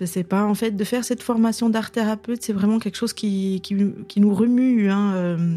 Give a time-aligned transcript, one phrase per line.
[0.00, 0.46] Je sais pas.
[0.46, 4.34] En fait, de faire cette formation d'art thérapeute, c'est vraiment quelque chose qui, qui, nous
[4.34, 5.56] remue hein, euh,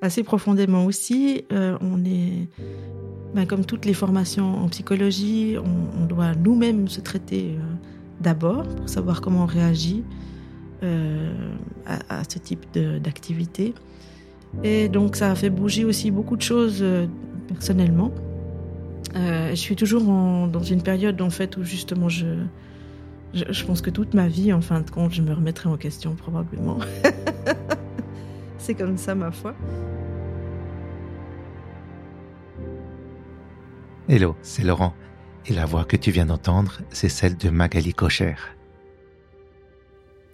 [0.00, 1.44] assez profondément aussi.
[1.52, 2.48] Euh, on est,
[3.34, 7.62] ben, comme toutes les formations en psychologie, on, doit nous-mêmes se traiter euh,
[8.22, 10.04] d'abord pour savoir comment on réagit
[11.86, 12.64] à, ce type
[13.02, 13.74] d'activité.
[14.62, 16.84] Et donc, ça a fait bouger aussi beaucoup de choses
[17.48, 18.12] personnellement.
[19.14, 22.26] je suis toujours dans une période en fait où justement je
[23.36, 26.14] je, pense que toute ma vie, en fin de compte, je me remettrai en question
[26.14, 26.78] probablement.
[28.58, 29.54] c'est comme ça, ma foi.
[34.08, 34.94] Hello, c'est Laurent.
[35.46, 38.34] Et la voix que tu viens d'entendre, c'est celle de Magali Cocher.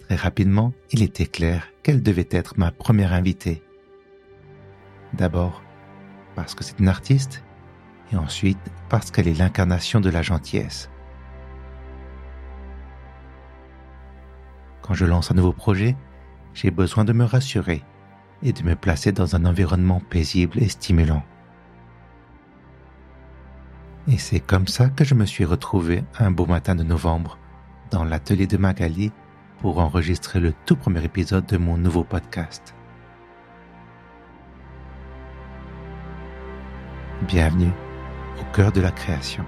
[0.01, 3.63] Très rapidement, il était clair qu'elle devait être ma première invitée.
[5.13, 5.63] D'abord,
[6.35, 7.43] parce que c'est une artiste,
[8.13, 10.91] et ensuite parce qu'elle est l'incarnation de la gentillesse.
[14.83, 15.97] Quand je lance un nouveau projet,
[16.55, 17.83] j'ai besoin de me rassurer
[18.43, 21.23] et de me placer dans un environnement paisible et stimulant.
[24.09, 27.39] Et c'est comme ça que je me suis retrouvé un beau matin de novembre
[27.91, 29.13] dans l'atelier de Magali
[29.61, 32.75] pour enregistrer le tout premier épisode de mon nouveau podcast.
[37.29, 37.71] Bienvenue
[38.41, 39.45] au cœur de la création.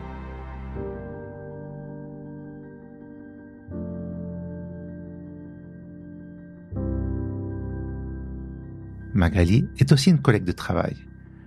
[9.15, 10.97] Magali est aussi une collègue de travail.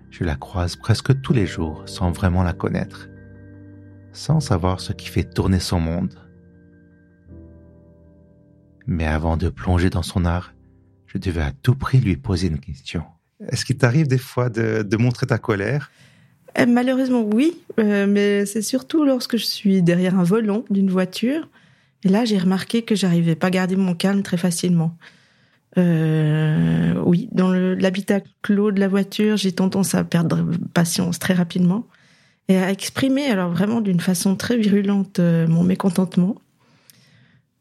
[0.09, 3.09] Je la croise presque tous les jours sans vraiment la connaître,
[4.13, 6.15] sans savoir ce qui fait tourner son monde.
[8.87, 10.53] Mais avant de plonger dans son art,
[11.07, 13.03] je devais à tout prix lui poser une question.
[13.49, 15.91] Est-ce qu'il t'arrive des fois de, montrer ta colère?
[16.57, 21.49] Eh, Malheureusement oui, euh, mais c'est surtout lorsque je suis derrière un volant d'une voiture.
[22.03, 24.97] Et là, j'ai remarqué que j'arrivais pas à garder mon calme très facilement.
[25.77, 31.87] Euh, oui, dans l'habitat clos de la voiture, j'ai tendance à perdre patience très rapidement
[32.47, 36.35] et à exprimer alors vraiment d'une façon très virulente euh, mon mécontentement.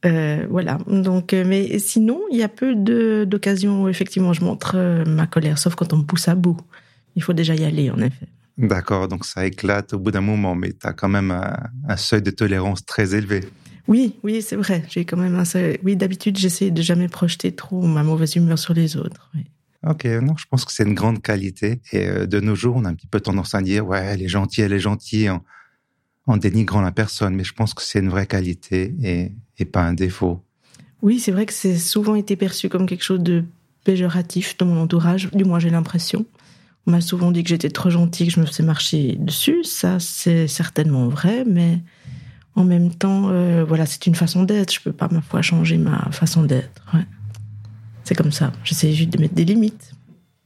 [0.05, 0.78] Euh, voilà.
[0.87, 2.75] Donc, mais sinon, il y a peu
[3.26, 6.59] d'occasions où effectivement je montre ma colère, sauf quand on me pousse à bout.
[7.16, 8.28] Il faut déjà y aller, en effet.
[8.59, 12.22] D'accord, donc ça éclate au bout d'un moment, mais tu as quand même un, seuil
[12.22, 13.44] de tolérance très élevé.
[13.88, 14.84] Oui, oui, c'est vrai.
[14.88, 15.44] J'ai quand même un
[15.84, 19.30] Oui, d'habitude, j'essaie de jamais projeter trop ma mauvaise humeur sur les autres.
[19.86, 21.80] Ok, non, je pense que c'est une grande qualité.
[21.92, 24.22] Et euh, de nos jours, on a un petit peu tendance à dire, ouais, elle
[24.22, 25.30] est gentille, elle est gentille,
[26.26, 27.34] en, dénigrant la personne.
[27.36, 30.42] Mais je pense que c'est une vraie qualité et, et pas un défaut.
[31.02, 33.44] Oui, c'est vrai que c'est souvent été perçu comme quelque chose de
[33.84, 35.30] péjoratif dans mon entourage.
[35.32, 36.26] Du moins, j'ai l'impression.
[36.86, 39.62] On m'a souvent dit que j'étais trop gentille, que je me faisais marcher dessus.
[39.62, 41.80] Ça, c'est certainement vrai, mais
[42.56, 44.72] en même temps, euh, voilà, c'est une façon d'être.
[44.72, 46.83] Je peux pas, ma foi, changer ma façon d'être.
[48.03, 48.53] C'est comme ça.
[48.65, 49.93] J'essaie juste de mettre des limites.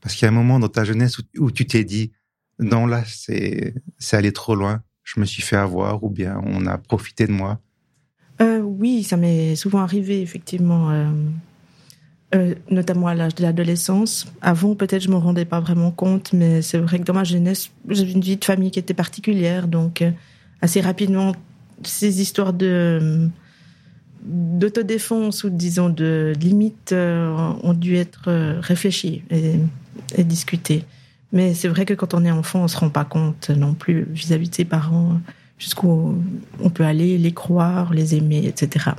[0.00, 2.10] Parce qu'il y a un moment dans ta jeunesse où, tu t'es dit,
[2.58, 4.82] non, là, c'est, c'est aller trop loin.
[5.04, 7.60] Je me suis fait avoir ou bien on a profité de moi.
[8.40, 10.90] Euh, oui, ça m'est souvent arrivé, effectivement.
[12.34, 14.26] Euh, notamment à l'âge de l'adolescence.
[14.40, 17.70] Avant, peut-être, je me rendais pas vraiment compte, mais c'est vrai que dans ma jeunesse,
[17.88, 20.02] j'avais une vie de famille qui était particulière, donc
[20.62, 21.34] assez rapidement,
[21.82, 23.28] ces histoires de
[24.22, 30.84] d'autodéfense ou disons de limites euh, ont dû être euh, réfléchies et, discutées.
[31.32, 34.06] Mais c'est vrai que quand on est enfant, on se rend pas compte non plus
[34.10, 35.20] vis-à-vis de ses parents
[35.58, 36.16] jusqu'où
[36.60, 38.90] on peut aller, les croire, les aimer, etc.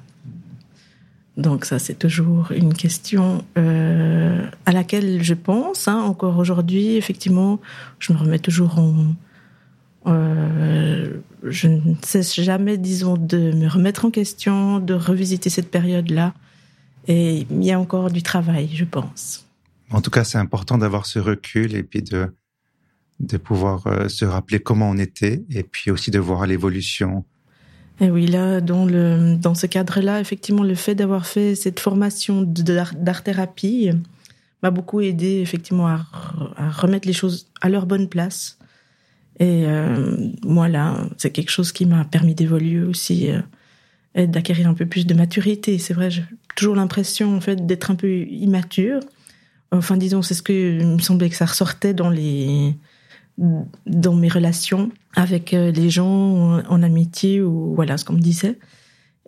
[1.38, 5.88] Donc ça, c'est toujours une question euh, à laquelle je pense.
[5.88, 7.60] Hein, encore aujourd'hui, effectivement,
[8.00, 9.08] je me remets toujours en,
[10.08, 16.34] euh, je ne cesse jamais, disons, de me remettre en question, de revisiter cette période-là.
[17.08, 19.46] Et il y a encore du travail, je pense.
[19.92, 22.34] En tout cas, c'est important d'avoir ce recul et puis de,
[23.20, 27.26] de pouvoir euh, se rappeler comment on était et puis aussi de voir l'évolution.
[28.00, 32.42] Et oui, là, dans, le, dans ce cadre-là, effectivement, le fait d'avoir fait cette formation
[32.42, 33.92] d'art-thérapie
[34.64, 36.06] m'a beaucoup aidé, effectivement, à,
[36.56, 38.58] à remettre les choses à leur bonne place
[39.42, 43.42] et euh, moi, là, c'est quelque chose qui m'a permis d'évoluer aussi, euh,
[44.14, 45.80] et d'acquérir un peu plus de maturité.
[45.80, 46.24] C'est vrai, j'ai
[46.56, 49.00] toujours l'impression, en fait, d'être un peu immature.
[49.72, 52.76] Enfin, disons, c'est ce que il me semblait que ça ressortait dans les
[53.88, 58.60] dans mes relations avec euh, les gens en, amitié ou voilà ce qu'on me disait.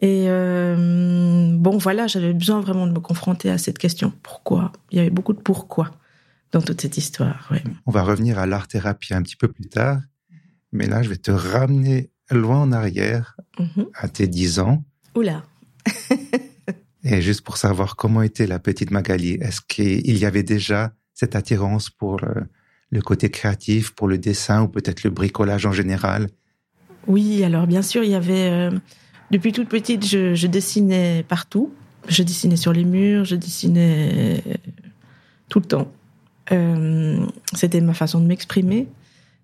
[0.02, 4.12] Et bon, voilà, j'avais besoin vraiment de me confronter à cette question.
[4.22, 4.74] Pourquoi?
[4.92, 5.92] Il y avait beaucoup de pourquoi
[6.54, 7.52] dans toute cette histoire.
[7.86, 10.00] On va revenir à l'art-thérapie un petit peu plus tard,
[10.72, 13.88] mais là, je vais te ramener loin en arrière, mhm.
[13.96, 14.86] à tes 10 ans.
[15.16, 15.44] Oula.
[17.04, 21.36] Et juste pour savoir comment était la petite Magali, est-ce qu'il y avait déjà cette
[21.36, 26.30] attirance pour le, côté créatif, pour le dessin ou peut-être le bricolage en général?
[27.08, 28.50] Oui, alors bien sûr, il y avait...
[28.50, 28.72] Euh,
[29.32, 31.74] depuis toute petite, je, dessinais partout.
[32.08, 34.44] Je dessinais sur les murs, je dessinais
[35.50, 35.92] tout le temps.
[36.52, 38.88] Euh, c'était ma façon de m'exprimer.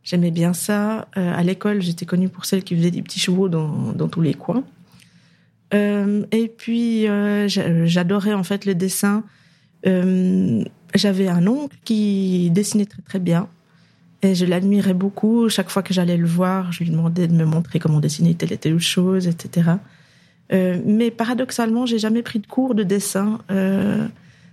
[0.04, 1.08] J'aimais bien ça.
[1.18, 4.22] Euh, à l'école, j'étais connue pour celle qui faisait des petits chevaux dans, dans tous
[4.22, 4.64] les coins.
[5.74, 9.24] Euh, et puis, euh, j'adorais en fait le dessin.
[9.86, 10.64] Euh,
[10.96, 13.48] J'avais un oncle qui dessinait très très bien.
[14.22, 15.48] Et je l'admirais beaucoup.
[15.48, 18.52] Chaque fois que j'allais le voir, je lui demandais de me montrer comment dessiner telle
[18.52, 19.70] et telle chose, etc.
[20.52, 23.40] Euh, mais paradoxalement, j'ai jamais pris de cours de dessin.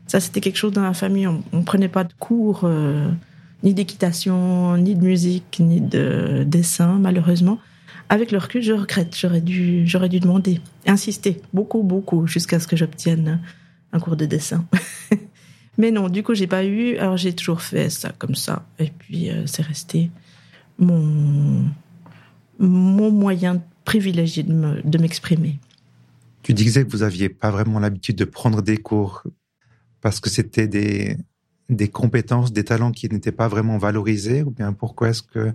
[0.06, 1.26] Ça, c'était quelque chose dans la famille.
[1.26, 3.10] On, on prenait pas de cours, euh,
[3.62, 7.58] ni d'équitation, ni de musique, ni de dessin, malheureusement.
[8.08, 9.16] Avec le recul, je regrette.
[9.16, 13.40] J'aurais dû, j'aurais dû demander, insister beaucoup, beaucoup, jusqu'à ce que j'obtienne
[13.92, 14.64] un cours de dessin.
[15.78, 16.96] Mais non, du coup, j'ai pas eu.
[16.96, 18.64] Alors, j'ai toujours fait ça comme ça.
[18.78, 20.10] Et puis, euh, c'est resté
[20.78, 21.64] mon,
[22.58, 25.58] mon moyen privilégié de m'exprimer.
[26.42, 29.22] tu disais que vous aviez pas vraiment l'habitude de prendre des cours
[30.00, 31.16] parce que c'était des,
[31.68, 35.52] des compétences, des talents qui n'étaient pas vraiment valorisés ou bien pourquoi est-ce que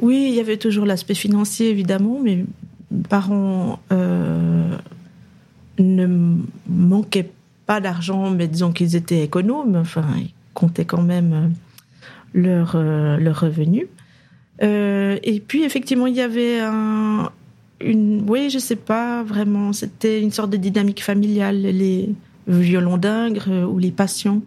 [0.00, 2.44] oui, il y avait toujours l'aspect financier, évidemment, mais
[2.90, 4.76] mes parents euh,
[5.78, 6.36] ne
[6.68, 7.30] manquaient
[7.66, 11.48] pas d'argent, mais disons qu'ils étaient économes, enfin, ils comptaient quand même euh,
[12.34, 13.86] leur, euh, leur revenu.
[14.60, 17.30] et puis, effectivement, il y avait un,
[17.80, 22.10] une, oui, je sais pas vraiment, c'était une sorte de dynamique familiale, les
[22.46, 24.42] violons d'ingres ou les passions,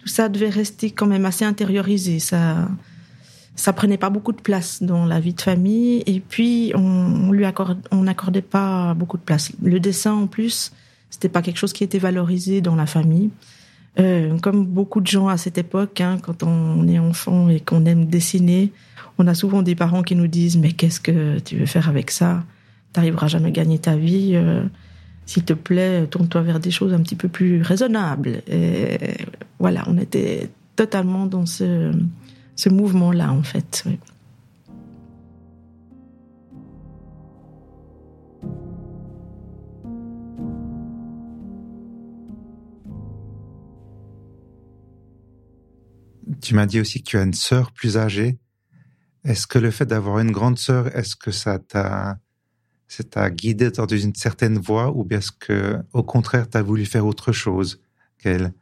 [0.00, 2.18] tout ça devait rester quand même assez intériorisé.
[2.18, 2.68] Ça,
[3.56, 7.32] ça prenait pas beaucoup de place dans la vie de famille et puis on, on
[7.32, 9.52] lui accorde, on n'accordait pas beaucoup de place.
[9.62, 10.72] Le dessin en plus,
[11.10, 13.30] c'était pas quelque chose qui était valorisé dans la famille.
[14.00, 17.84] Euh, comme beaucoup de gens à cette époque, hein, quand on est enfant et qu'on
[17.86, 18.72] aime dessiner,
[19.18, 22.10] on a souvent des parents qui nous disent mais qu'est-ce que tu veux faire avec
[22.10, 22.42] ça?
[22.92, 24.32] T'arriveras jamais à gagner ta vie.
[24.34, 24.64] Euh,
[25.26, 28.42] S'il te plaît, tourne-toi vers des choses un petit peu plus raisonnables.
[28.46, 28.98] Et
[29.58, 31.92] voilà, on était totalement dans ce
[32.56, 33.84] ce mouvement-là, en fait.
[46.40, 48.38] Tu m'as dit aussi que tu as une sœur plus âgée.
[49.24, 52.18] Est-ce que le fait d'avoir une grande sœur, est-ce que ça t'a,
[52.88, 56.62] ça t'a guidé dans une certaine voie ou bien est-ce que, au contraire, tu as
[56.62, 57.80] voulu faire autre chose
[58.18, 58.52] qu'elle?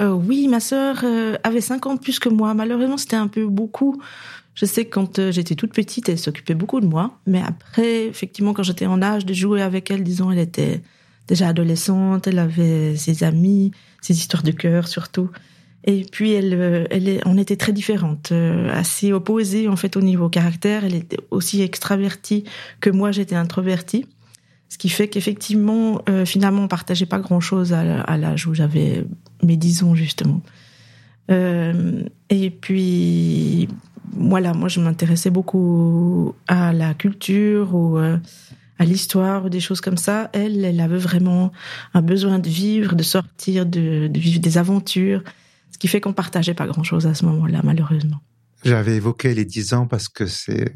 [0.00, 2.54] Euh, oui, ma sœur euh, avait 5 ans plus que moi.
[2.54, 4.00] Malheureusement, c'était un peu beaucoup.
[4.54, 7.18] Je sais que quand euh, j'étais toute petite, elle s'occupait beaucoup de moi.
[7.26, 10.82] Mais après, effectivement, quand j'étais en âge de jouer avec elle, disons, elle était
[11.28, 15.30] déjà adolescente, elle avait ses amis, ses histoires de cœur surtout.
[15.86, 18.32] Et puis, elle, elle est, on était très différentes,
[18.72, 20.84] assez opposées en fait au niveau caractère.
[20.84, 22.44] Elle était aussi extravertie
[22.80, 24.06] que moi, j'étais introvertie.
[24.74, 29.06] Ce qui fait qu'effectivement, euh, finalement, on partageait pas grand-chose à, l'âge où j'avais
[29.44, 30.42] mes 10 ans, justement.
[31.30, 33.68] Euh, et puis,
[34.16, 38.16] voilà, moi, je m'intéressais beaucoup à la culture ou euh,
[38.80, 40.28] à l'histoire ou des choses comme ça.
[40.32, 41.52] Elle, elle avait vraiment
[41.94, 45.22] un besoin de vivre, de sortir, de vivre des aventures.
[45.74, 48.20] Ce qui fait qu'on partageait pas grand-chose à ce moment-là, malheureusement.
[48.64, 50.72] J'avais évoqué les 10 ans parce que c'est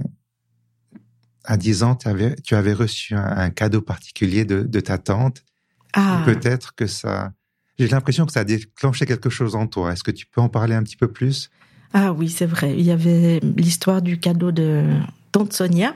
[1.45, 5.45] à 10 ans, tu avais, tu avais reçu un, cadeau particulier de, de ta tante.
[5.93, 6.23] Ah.
[6.25, 7.33] Peut-être que ça...
[7.79, 9.93] J'ai l'impression que ça a déclenché quelque chose en toi.
[9.93, 11.49] Est-ce que tu peux en parler un petit peu plus?
[11.93, 12.75] Ah oui, c'est vrai.
[12.77, 14.83] Il y avait l'histoire du cadeau de
[15.31, 15.95] tante Sonia.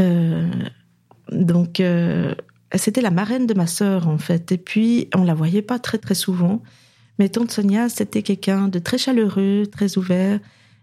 [0.00, 0.50] Euh,
[1.30, 2.34] donc, euh,
[2.74, 4.52] c'était la marraine de ma sœur, en fait.
[4.52, 6.62] Et puis, on la voyait pas très, très souvent.
[7.22, 10.40] Mais tante Sonia, c'était quelqu'un de très chaleureux, très ouvert.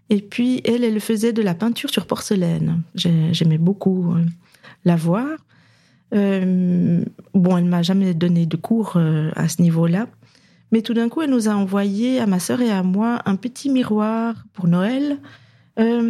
[0.08, 2.80] Et puis, elle, elle faisait de la peinture sur porcelaine.
[2.94, 4.24] J'aimais beaucoup euh,
[4.86, 5.28] la voir.
[6.14, 7.04] Euh,
[7.34, 10.06] bon, elle m'a jamais donné de cours euh, à ce niveau-là.
[10.72, 13.36] Mais tout d'un coup, elle nous a envoyé, à ma sœur et à moi, un
[13.36, 15.18] petit miroir pour Noël.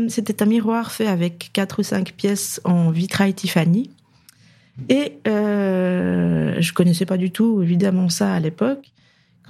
[0.09, 3.91] C'était un miroir fait avec quatre ou cinq pièces en vitrail Tiffany.
[4.89, 8.93] Et euh, je connaissais pas du tout, évidemment, ça à l'époque.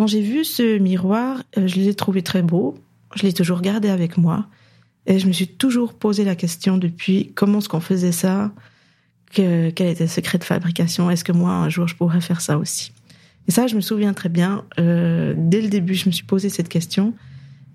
[0.01, 2.75] Quand j'ai vu ce miroir, je l'ai trouvé très beau
[3.17, 4.47] je l'ai toujours gardé avec moi.
[5.05, 8.51] Et je me suis toujours posé la question depuis comment est-ce qu'on faisait ça,
[9.31, 12.41] que, quel était le secret de fabrication, est-ce que moi un jour je pourrais faire
[12.41, 12.93] ça aussi?
[13.47, 14.65] Et ça, je me souviens très bien.
[14.79, 17.13] Euh, dès le début, je me suis posé cette question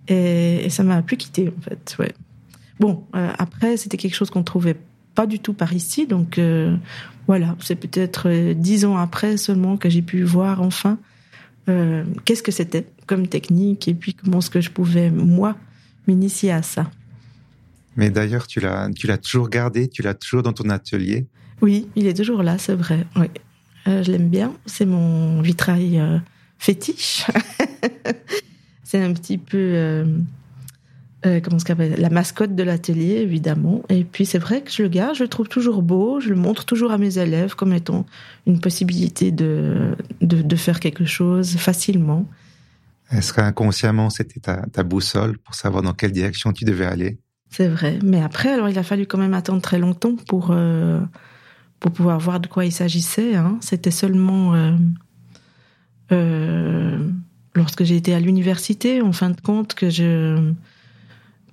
[0.08, 1.96] et, et ça m'a plus quitté en fait.
[2.00, 2.12] Ouais.
[2.80, 4.78] Bon, euh, après, c'était quelque chose qu'on trouvait
[5.14, 6.08] pas du tout par ici.
[6.08, 6.42] Donc
[7.28, 10.98] voilà, c'est peut-être dix ans après seulement que j'ai pu voir enfin
[11.66, 15.56] qu'est-ce que c'était comme technique et puis comment est-ce que je pouvais moi
[16.08, 16.90] m'initier à ça?
[17.96, 21.26] Mais d'ailleurs, tu l'as, tu l'as toujours gardé, tu l'as toujours dans ton atelier?
[21.62, 23.06] Oui, il est toujours là, c'est vrai.
[23.16, 23.28] Oui.
[23.88, 24.54] Euh, je l'aime bien.
[24.66, 26.18] C'est mon vitrail euh,
[26.58, 27.26] fétiche.
[28.84, 30.06] c'est un petit peu
[31.26, 31.58] euh, comment
[31.98, 33.84] la mascotte de l'atelier, évidemment.
[33.90, 36.36] Et puis c'est vrai que je le garde, je le trouve toujours beau, je le
[36.36, 38.06] montre toujours à mes élèves comme étant
[38.48, 42.26] une possibilité de, de, faire quelque chose facilement.
[43.12, 47.18] Est-ce qu'inconsciemment c'était ta, ta boussole pour savoir dans quelle direction tu devais aller?
[47.50, 48.00] C'est vrai.
[48.04, 50.52] Mais après, alors il a fallu quand même attendre très longtemps pour
[51.80, 53.36] pour pouvoir voir de quoi il s'agissait.
[53.36, 53.58] Hein.
[53.62, 54.72] C'était seulement euh,
[56.12, 56.98] euh,
[57.54, 60.52] lorsque j'ai été à l'université, en fin de compte, que je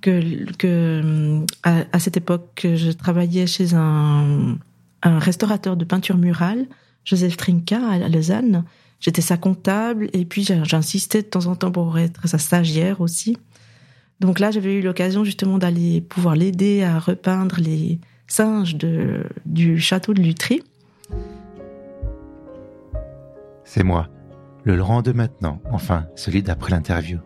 [0.03, 4.57] que, à, cette époque, je travaillais chez un,
[5.03, 6.65] restaurateur de peinture murale,
[7.05, 8.63] Joseph Trinka à Lausanne.
[8.99, 13.37] J'étais sa comptable et puis j'insistais de temps en temps pour être sa stagiaire aussi.
[14.21, 19.79] Donc là, j'avais eu l'occasion justement d'aller pouvoir l'aider à repeindre les, singe de, du
[19.79, 20.63] château de Lutry.
[23.63, 24.09] C'est moi,
[24.63, 27.19] le Laurent de maintenant, enfin celui d'après l'interview.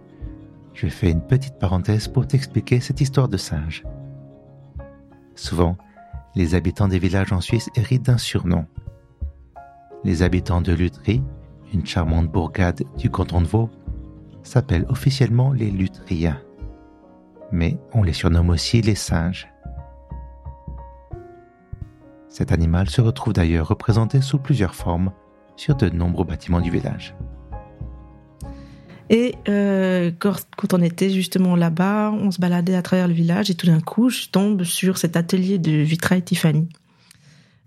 [0.77, 3.84] Je fais une petite parenthèse pour t'expliquer cette histoire de singe.
[5.34, 5.75] Souvent,
[6.36, 8.67] les habitants des villages en Suisse héritent d'un surnom.
[10.03, 11.24] Les habitants de Lutry,
[11.74, 13.72] une charmante bourgade du canton de Vaud,
[14.43, 16.39] s'appellent officiellement les Lutriens.
[17.51, 19.51] Mais on les surnomme aussi les singes.
[22.29, 25.12] Cet animal se retrouve d'ailleurs représenté sous plusieurs formes
[25.55, 27.15] sur de nombreux bâtiments du village.
[29.10, 33.56] Et euh, quand, on était justement là-bas, on se baladait à travers le village et
[33.56, 36.68] tout d'un coup, je tombe sur cet atelier de vitrail Tiffany,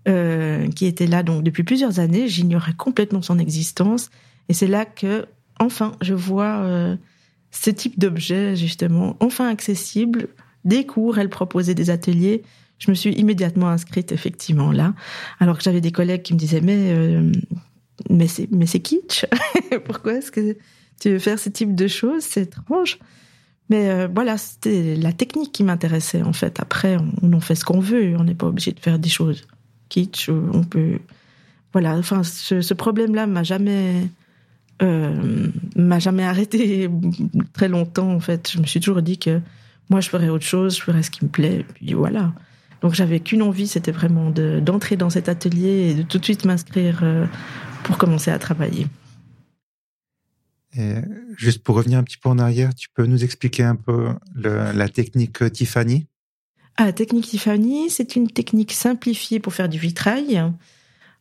[0.07, 2.27] euh, qui était là donc depuis plusieurs années.
[2.27, 4.11] J'ignorais complètement son existence,
[4.49, 5.25] et c'est là que,
[5.59, 6.95] enfin, je vois euh,
[7.49, 10.27] ce type d'objet justement, enfin accessible.
[10.63, 12.43] Des cours, elle proposait des ateliers
[12.77, 14.95] je me suis immédiatement inscrite effectivement là,
[15.39, 16.91] alors que j'avais des collègues qui me disaient mais
[18.09, 19.27] mais c'est mais c'est kitsch.
[19.85, 20.57] Pourquoi est-ce que
[21.01, 22.99] tu veux faire ce type de choses C'est étrange.
[23.69, 26.59] Mais euh, voilà, c'était la technique qui m'intéressait en fait.
[26.59, 28.15] Après, on, en fait ce qu'on veut.
[28.17, 29.47] On n'est pas obligé de faire des choses
[29.89, 30.29] kitsch.
[30.29, 30.99] On peut,
[31.73, 31.97] voilà.
[31.97, 34.07] Enfin, ce, problème-là m'a jamais
[34.83, 36.89] euh, m'a jamais arrêté
[37.53, 38.51] très longtemps en fait.
[38.51, 39.39] Je me suis toujours dit que
[39.89, 41.65] moi je ferais autre chose, je ferais ce qui me plaît.
[41.85, 42.33] Et voilà.
[42.81, 46.45] Donc j'avais qu'une envie, c'était vraiment d'entrer dans cet atelier et de tout de suite
[46.45, 47.25] m'inscrire euh,
[47.83, 48.87] pour commencer à travailler.
[51.37, 54.89] Juste pour revenir un petit peu en arrière, tu peux nous expliquer un peu la
[54.89, 56.05] technique Tiffany?
[56.77, 60.43] Ah, La technique Tiffany, c'est une technique simplifiée pour faire du vitrail.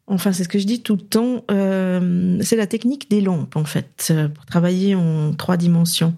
[0.07, 1.45] Enfin, c'est ce que je dis tout le temps.
[1.51, 6.15] Euh, c'est la technique des lampes, en fait, pour travailler en trois dimensions.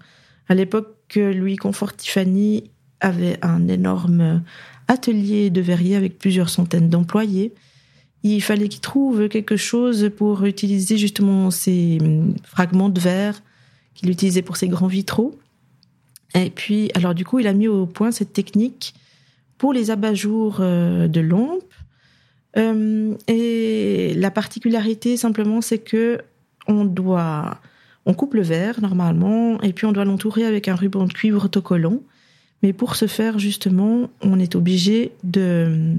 [0.47, 4.43] À l'époque, Louis Confort Tiffany avait un énorme
[4.87, 7.53] atelier de verrier avec plusieurs centaines d'employés.
[8.23, 11.97] Il fallait qu'il trouve quelque chose pour utiliser justement ces
[12.43, 13.41] fragments de verre
[13.93, 15.37] qu'il utilisait pour ses grands vitraux.
[16.35, 18.93] Et puis, alors du coup, il a mis au point cette technique
[19.57, 21.63] pour les abat-jours euh, de lampes.
[22.57, 26.19] Euh, et la particularité, simplement, c'est que
[26.67, 27.59] on doit,
[28.05, 31.45] on coupe le verre normalement, et puis on doit l'entourer avec un ruban de cuivre
[31.45, 31.99] autocollant.
[32.61, 35.95] Mais pour ce faire, justement, on est obligé de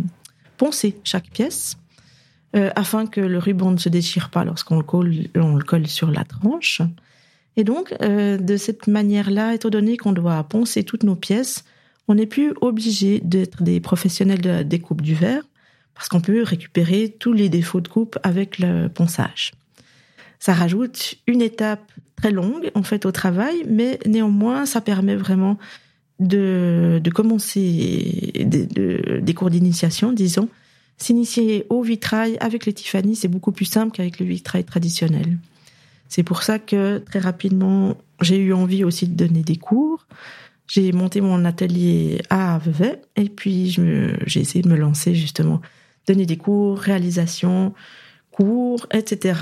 [0.57, 1.77] poncer chaque pièce
[2.55, 5.89] euh, afin que le ruban ne se déchire pas lorsqu'on le colle, on le colle
[5.89, 6.83] sur la tranche.
[7.57, 11.65] Et donc, euh, de cette manière-là, étant donné qu'on doit poncer toutes nos pièces,
[12.07, 15.43] on n'est plus obligé d'être des professionnels de la découpe du verre,
[15.95, 19.53] parce qu'on peut récupérer tous les défauts de coupe avec le ponçage.
[20.39, 25.59] Ça rajoute une étape très longue, en fait, au travail, mais néanmoins, ça permet vraiment
[26.21, 30.49] de, de commencer des cours d'initiation, disons,
[30.97, 35.39] s'initier au vitrail avec les Tiffany, c'est beaucoup plus simple qu'avec le vitrail traditionnel.
[36.09, 40.07] C'est pour ça que très rapidement, j'ai eu envie aussi de donner des cours.
[40.67, 45.61] J'ai monté mon atelier à Vevey et puis j'ai essayé de me lancer justement,
[46.07, 47.75] donner des cours, réalisation,
[48.31, 49.41] cours, etc.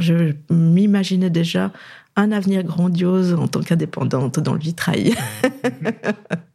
[0.00, 1.72] Je m'imaginais déjà
[2.16, 5.14] un avenir grandiose en tant qu'indépendante dans le vitrail.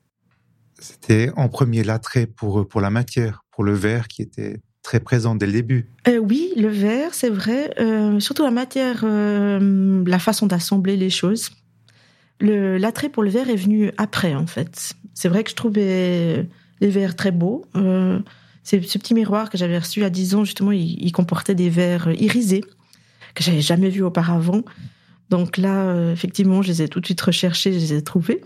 [0.80, 5.36] C'était en premier l'attrait pour, pour la matière, pour le verre qui était très présent
[5.36, 5.90] dès le début.
[6.08, 7.74] Euh, oui, le verre, c'est vrai.
[7.78, 11.50] Euh, surtout la matière, euh, la façon d'assembler les choses.
[12.40, 14.94] L'attrait pour le verre est venu après, en fait.
[15.14, 16.48] C'est vrai que je trouvais
[16.80, 17.66] les verres très beaux.
[17.74, 22.64] ce petit miroir que j'avais reçu à 10 ans, justement, il, comportait des verres irisés
[23.34, 24.64] que j'avais jamais vus auparavant.
[25.30, 28.42] Donc là, effectivement, je les ai tout de suite recherchés, je les ai trouvés.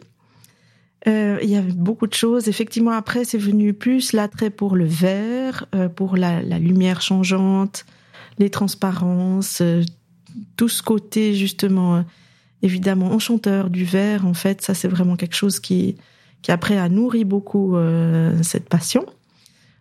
[1.07, 2.47] Euh, il y avait beaucoup de choses.
[2.47, 7.85] Effectivement, après, c'est venu plus l'attrait pour le verre, euh, pour la, la, lumière changeante,
[8.37, 9.81] les transparences, euh,
[10.57, 12.01] tout ce côté justement, euh,
[12.61, 14.27] évidemment, enchanteur du verre.
[14.27, 15.95] En fait, ça, c'est vraiment quelque chose qui,
[16.43, 17.75] qui après a nourri beaucoup
[18.43, 19.05] cette passion.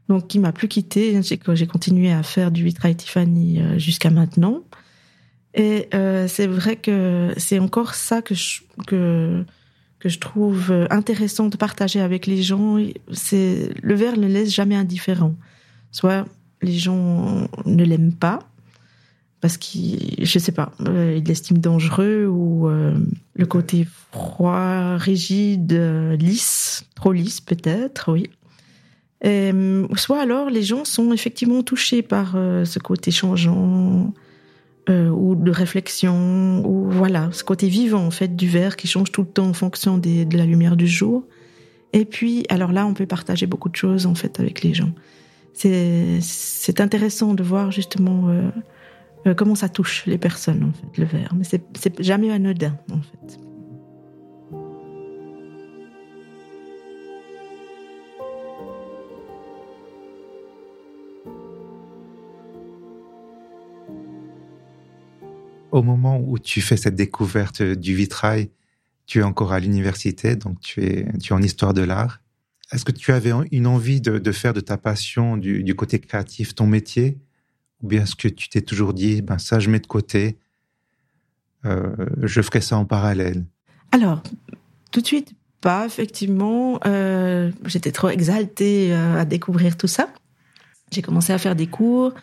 [0.09, 1.21] Donc, qui m'a plus quitté.
[1.23, 4.63] J'ai continué à faire du vitrail Tiffany jusqu'à maintenant.
[5.55, 9.45] Et c'est vrai que c'est encore ça que je, que
[10.01, 12.79] que je trouve euh, intéressant de partager avec les gens,
[13.13, 15.35] c'est le verre ne laisse jamais indifférent.
[15.93, 16.27] Soit
[16.63, 18.41] les gens ne l'aiment pas
[19.41, 22.95] parce qu'il, je sais pas, euh, ils l'estiment dangereux ou euh,
[23.35, 25.73] le côté froid, rigide,
[26.19, 28.29] lisse, trop lisse peut-être, oui.
[29.97, 34.15] Soit alors les gens sont effectivement touchés par ce côté changeant,
[34.91, 39.13] euh, ou de réflexion, ou voilà, ce côté vivant en fait du verre qui change
[39.13, 41.25] tout le temps en fonction de la lumière du jour.
[41.93, 44.93] Et puis, alors là, on peut partager beaucoup de choses en fait avec les gens.
[45.53, 48.51] C'est intéressant de voir justement euh,
[49.27, 53.01] euh, comment ça touche les personnes en fait le verre, mais c'est jamais anodin en
[53.01, 53.19] fait.
[65.73, 68.51] Au moment où tu fais cette découverte du vitrail,
[69.07, 72.21] tu es encore à l'université, donc tu es, tu es en histoire de l'art.
[72.73, 75.99] Est-ce que tu avais une envie de, de faire de ta passion, du, du, côté
[75.99, 77.19] créatif, ton métier?
[77.83, 80.39] Ou bien est-ce que tu t'es toujours dit, ben ça, je mets de côté,
[81.65, 81.91] euh,
[82.23, 83.45] je ferai ça en parallèle?
[83.91, 84.23] Alors,
[84.93, 86.81] tout de suite, pas, effectivement.
[86.87, 90.13] Euh, J'étais trop exaltée euh, à découvrir tout ça.
[90.91, 92.15] J'ai commencé à faire des cours,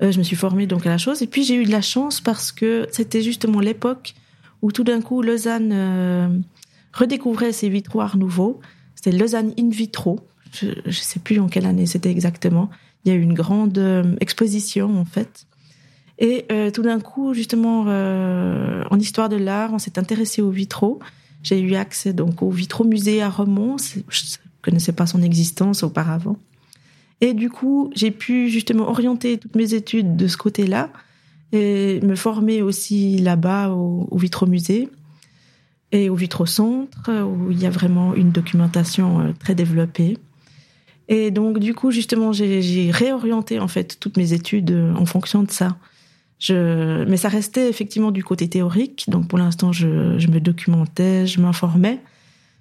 [0.00, 1.22] je me suis formée donc à la chose.
[1.22, 4.14] Et puis j'ai eu de la chance parce que c'était justement l'époque
[4.62, 6.28] où tout d'un coup Lausanne euh,
[6.92, 8.60] redécouvrait ses vitroirs nouveaux.
[8.94, 10.20] C'était Lausanne in vitro.
[10.52, 12.70] Je ne sais plus en quelle année c'était exactement.
[13.04, 15.46] Il y a eu une grande euh, exposition en fait.
[16.22, 20.98] Et tout d'un coup, justement, en histoire de l'art, on s'est intéressé aux vitraux.
[21.42, 23.78] J'ai eu accès donc au vitraux musée à Remont.
[23.78, 24.04] Je ne
[24.60, 26.36] connaissais pas son existence auparavant.
[27.20, 30.90] Et du coup, j'ai pu justement orienter toutes mes études de ce côté-là
[31.52, 34.88] et me former aussi là-bas au, au Vitromusée
[35.92, 40.16] et au Vitrocentre où il y a vraiment une documentation euh, très développée.
[41.08, 45.42] Et donc du coup, justement, j'ai réorienté en fait toutes mes études euh, en fonction
[45.42, 45.76] de ça.
[46.48, 49.04] Mais ça restait effectivement du côté théorique.
[49.08, 51.98] Donc pour l'instant, je, je me documentais, je m'informais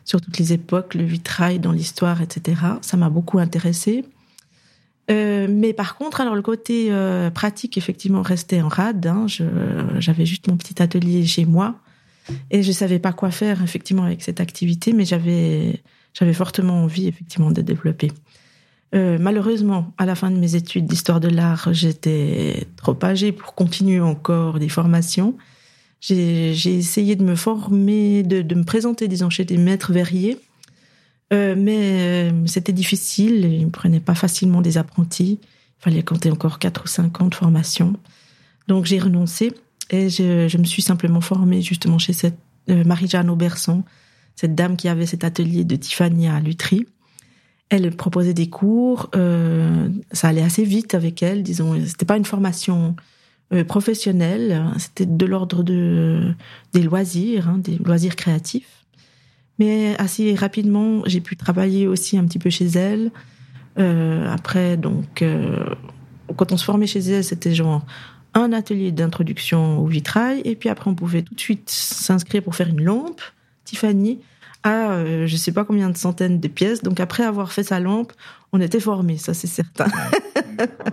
[0.03, 2.61] sur toutes les époques, le vitrail dans l'histoire, etc.
[2.81, 4.03] Ça m'a beaucoup intéressé.
[5.09, 9.07] Euh, mais par contre, alors le côté euh, pratique, effectivement, restait en rade.
[9.07, 9.25] Hein.
[9.99, 11.75] J'avais juste mon petit atelier chez moi
[12.51, 15.81] et je savais pas quoi faire effectivement avec cette activité, mais j'avais
[16.13, 18.11] j'avais fortement envie effectivement de développer.
[18.95, 23.53] Euh, malheureusement, à la fin de mes études d'histoire de l'art, j'étais trop âgée pour
[23.53, 25.35] continuer encore des formations.
[26.01, 30.39] J'ai essayé de me former, de, de me présenter, disons, chez des maîtres verriers
[31.31, 35.39] euh, mais euh, c'était difficile, ils ne prenaient pas facilement des apprentis.
[35.41, 37.93] Il fallait compter encore 4 ou 5 ans de formation.
[38.67, 39.53] Donc j'ai renoncé
[39.89, 42.37] et je, je, me suis simplement formée justement chez cette
[42.69, 43.83] euh, Marie-Jeanne Auberson,
[44.35, 46.85] cette dame qui avait cet atelier de Tiffany à Lutry.
[47.69, 51.75] Elle proposait des cours, euh, ça allait assez vite avec elle, disons.
[51.85, 52.95] C'était pas une formation
[53.53, 56.33] euh, professionnelle, c'était de l'ordre de
[56.73, 58.78] des loisirs, hein, des loisirs créatifs.
[59.59, 63.11] Mais assez rapidement, j'ai pu travailler aussi un petit peu chez elle.
[63.77, 65.75] Euh, après, donc, euh,
[66.35, 67.85] quand on se formait chez elle, c'était genre
[68.33, 72.55] un atelier d'introduction au vitrail, et puis après, on pouvait tout de suite s'inscrire pour
[72.55, 73.21] faire une lampe
[73.65, 74.19] Tiffany
[74.63, 76.81] à euh, je sais pas combien de centaines de pièces.
[76.81, 78.11] Donc après avoir fait sa lampe,
[78.51, 79.87] on était formés, ça c'est certain.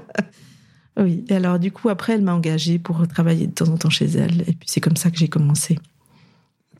[1.00, 1.24] oui.
[1.28, 4.06] Et alors du coup, après, elle m'a engagée pour travailler de temps en temps chez
[4.06, 5.78] elle, et puis c'est comme ça que j'ai commencé.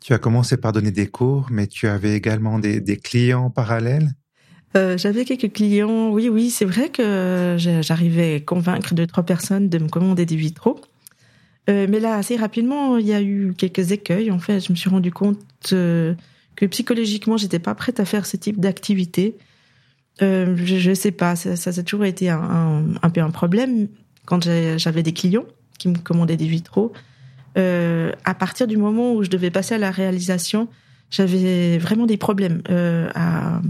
[0.07, 4.13] Tu as commencé par donner des cours, mais tu avais également des, clients parallèles?
[4.77, 9.69] Euh, J'avais quelques clients, oui, oui, c'est vrai que j'arrivais à convaincre deux, trois personnes
[9.69, 10.81] de me commander des vitraux.
[11.69, 14.31] Euh, mais là, assez rapidement, il y a eu quelques écueils.
[14.31, 15.41] En fait, je me suis rendu compte
[15.73, 16.15] euh,
[16.55, 19.37] que psychologiquement, j'étais pas prête à faire ce type d'activité.
[20.21, 23.89] Je, ne sais pas, ça, ça, a toujours été un peu un problème
[24.25, 24.45] quand
[24.77, 25.47] j'avais des clients
[25.81, 26.93] qui me commandaient des vitraux
[27.57, 30.69] euh, à partir du moment où je devais passer à la réalisation,
[31.11, 33.61] j'avais vraiment des problèmes euh, à,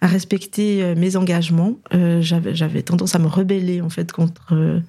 [0.00, 1.78] à respecter mes engagements.
[2.20, 4.82] j'avais, j'avais tendance à me rebeller en fait contre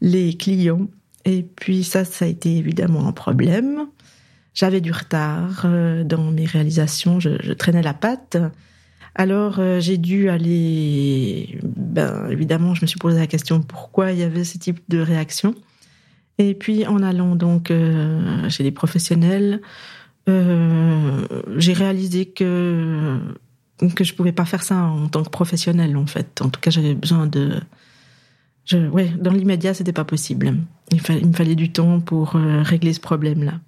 [0.00, 0.88] les clients.
[1.24, 3.86] Et puis ça, ça a été évidemment un problème.
[4.54, 5.66] J'avais du retard
[6.04, 8.38] dans mes réalisations, je, je traînais la patte.
[9.14, 14.22] Alors j'ai dû aller, ben évidemment, je me suis posé la question pourquoi il y
[14.22, 15.54] avait ce type de réaction?
[16.38, 19.62] Et puis en allant donc euh, chez des professionnels,
[20.28, 23.18] euh, j'ai réalisé que
[23.94, 26.40] que je pouvais pas faire ça en tant que professionnel en fait.
[26.42, 27.60] En tout cas, j'avais besoin de
[28.66, 30.52] je, ouais, dans l'immédiat, c'était pas possible.
[30.90, 33.60] Il, me fallait du temps pour euh, régler ce problème-là.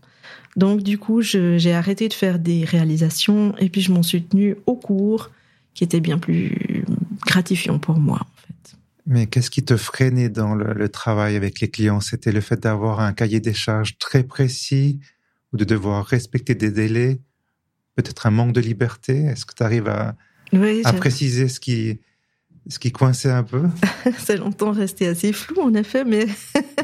[0.56, 4.56] Donc, du coup, j'ai arrêté de faire des réalisations et puis je m'en suis tenue
[4.66, 5.30] au cours,
[5.74, 6.84] qui était bien plus
[7.24, 8.26] gratifiant pour moi.
[9.10, 12.00] Mais qu'est-ce qui te freinait dans le, travail avec les clients?
[12.00, 15.00] C'était le fait d'avoir un cahier des charges très précis
[15.52, 17.18] ou de devoir respecter des délais?
[17.96, 19.24] Peut-être un manque de liberté?
[19.24, 20.14] Est-ce que tu arrives à,
[20.84, 22.00] à préciser ce qui,
[22.68, 23.62] ce qui coinçait un peu?
[24.18, 26.26] C'est longtemps resté assez flou, en effet, mais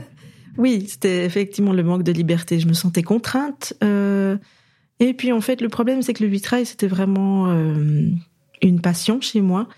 [0.56, 2.58] oui, c'était effectivement le manque de liberté.
[2.58, 3.74] Je me sentais contrainte.
[3.84, 4.38] Euh,
[4.98, 8.06] et puis, en fait, le problème, c'est que le vitrail, c'était vraiment euh,
[8.62, 9.68] une passion chez moi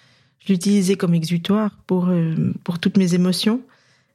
[0.49, 3.61] l'utilisais comme exutoire pour, euh, pour toutes mes émotions.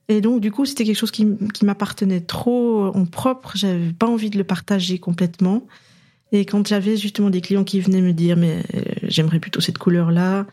[0.08, 3.54] Et donc, du coup, c'était quelque chose qui, qui m'appartenait trop en propre.
[3.56, 5.66] J'avais pas envie de le partager complètement.
[6.32, 9.78] Et quand j'avais justement des clients qui venaient me dire, mais euh, j'aimerais plutôt cette
[9.78, 10.48] couleur-là,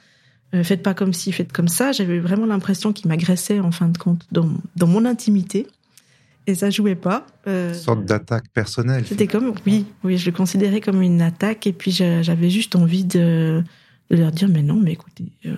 [0.54, 3.88] euh, faites pas comme ci, faites comme ça, j'avais vraiment l'impression qu'ils m'agressaient en fin
[3.88, 5.66] de compte dans, dans mon intimité.
[6.46, 7.26] Et ça jouait pas.
[7.46, 9.04] Une sorte d'attaque personnelle.
[9.06, 11.66] C'était comme, oui, oui, je le considérais comme une attaque.
[11.66, 13.62] Et puis j'avais juste envie de,
[14.11, 15.55] de leur dire mais non, mais écoutez, euh,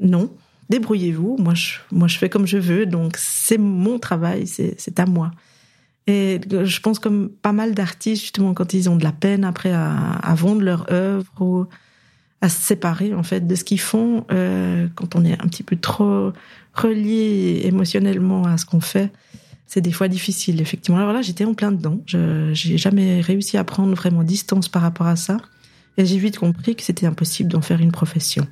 [0.00, 0.32] non,
[0.68, 1.36] débrouillez-vous.
[1.38, 5.30] Moi, je, moi, je fais comme je veux, donc c'est mon travail, c'est à moi.
[6.06, 9.72] Et je pense comme pas mal d'artistes justement quand ils ont de la peine après
[9.72, 11.66] à, vendre leur œuvre ou
[12.40, 15.62] à se séparer en fait de ce qu'ils font euh, quand on est un petit
[15.62, 16.32] peu trop
[16.72, 19.12] relié émotionnellement à ce qu'on fait
[19.66, 23.58] c'est des fois difficile effectivement alors là j'étais en plein dedans je j'ai jamais réussi
[23.58, 25.36] à prendre vraiment distance par rapport à ça
[26.00, 28.46] et j'ai vite compris que c'était impossible d'en faire une profession.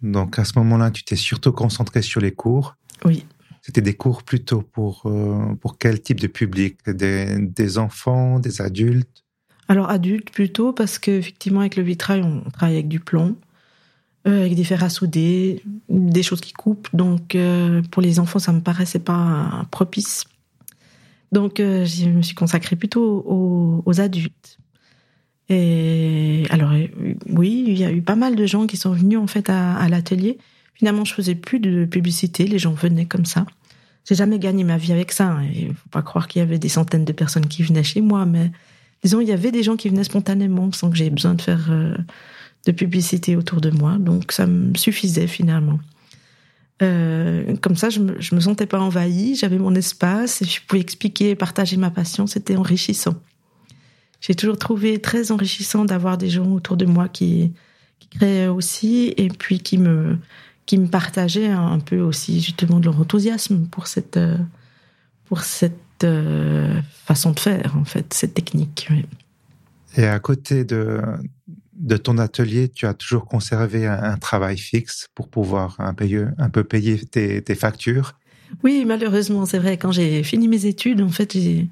[0.00, 2.76] Donc à ce moment-là, tu t'es surtout concentré sur les cours.
[3.04, 3.26] Oui.
[3.60, 6.78] C'était des cours plutôt pour, euh, pour quel type de public?
[6.86, 9.24] Des, des enfants, des adultes?
[9.68, 13.36] Alors adultes plutôt, parce qu'effectivement avec le vitrail, on travaille avec du plomb.
[14.26, 16.88] Euh, avec des fers à souder, des choses qui coupent.
[16.92, 20.24] Donc, euh, pour les enfants, ça me paraissait pas propice.
[21.30, 23.24] Donc, euh, je me suis consacrée plutôt
[23.86, 24.58] aux, adultes.
[25.48, 26.72] Et alors,
[27.28, 29.88] oui, il y a eu pas mal de gens qui sont venus en fait à,
[29.88, 30.36] l'atelier.
[30.74, 33.46] Finalement, je faisais plus de publicité, les gens venaient comme ça.
[34.04, 35.38] J'ai jamais gagné ma vie avec ça.
[35.54, 35.74] Il hein.
[35.74, 38.50] faut pas croire qu'il y avait des centaines de personnes qui venaient chez moi, mais
[39.02, 41.70] disons, il y avait des gens qui venaient spontanément sans que j'aie besoin de faire
[42.68, 45.78] de publicité autour de moi, donc ça me suffisait finalement.
[46.82, 50.82] Euh, comme ça, je me, me sentais pas envahie, j'avais mon espace et je pouvais
[50.82, 53.14] expliquer, partager ma passion, c'était enrichissant.
[54.20, 57.52] J'ai toujours trouvé très enrichissant d'avoir des gens autour de moi qui,
[58.10, 60.16] créaient aussi et puis qui me,
[60.64, 64.18] qui me partageaient un peu aussi justement de leur enthousiasme pour cette,
[65.26, 68.88] pour cette euh, façon de faire en fait, cette technique.
[69.98, 71.02] Et à côté de,
[71.78, 75.94] de ton atelier, tu as toujours conservé un, travail fixe pour pouvoir un,
[76.38, 78.14] un peu payer tes, factures?
[78.64, 79.76] Oui, malheureusement, c'est vrai.
[79.76, 81.68] Quand j'ai fini mes études, en fait, j'ai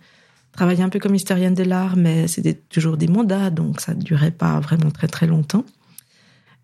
[0.52, 4.02] travaillé un peu comme historienne de l'art, mais c'était toujours des mandats, donc ça ne
[4.02, 5.64] durait pas vraiment très très longtemps.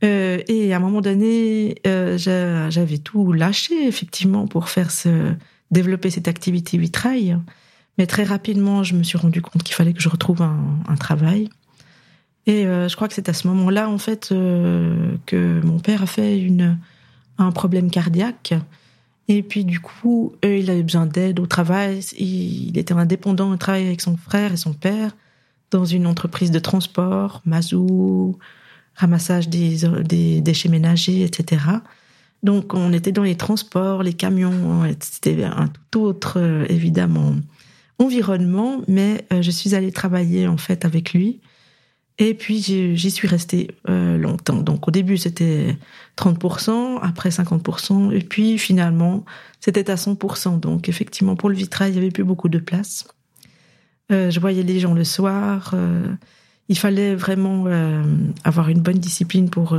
[0.05, 5.35] Euh, et à un moment donné, euh, j'avais tout lâché effectivement pour faire ce
[5.71, 7.39] développer cette activité vitrail.
[7.99, 11.49] Mais très rapidement, je me suis rendu compte qu'il fallait que je retrouve un travail.
[12.47, 16.03] Et euh, je crois que c'est à ce moment-là, en fait, euh, que mon père
[16.03, 16.77] a fait une,
[17.39, 18.55] un problème cardiaque.
[19.29, 22.01] Et puis, du coup, euh, il avait besoin d'aide au travail.
[22.19, 25.13] Il, était indépendant, il travaillait avec son frère et son père
[25.71, 28.37] dans une entreprise de transport, mazou,
[28.97, 31.65] ramassage des, des déchets ménagers, etc.
[32.43, 34.83] Donc, on était dans les transports, les camions.
[35.01, 37.37] C'était un tout autre, évidemment,
[38.01, 38.83] environnement.
[38.89, 41.41] Mais je suis allée travailler, en fait, avec lui
[42.29, 44.63] et puis j'y suis restée euh, longtemps.
[44.63, 45.77] Donc au début c'était
[46.17, 49.25] 30%, après 50%, et puis finalement
[49.61, 50.61] c'était à 100%.
[50.61, 53.09] Donc effectivement pour le vitrail il y avait plus beaucoup de place.
[54.13, 55.73] Euh, je voyais les gens le soir.
[55.75, 56.07] Euh,
[56.69, 57.67] il fallait vraiment
[58.45, 59.77] avoir une bonne discipline pour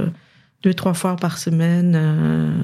[0.61, 2.61] deux trois fois par semaine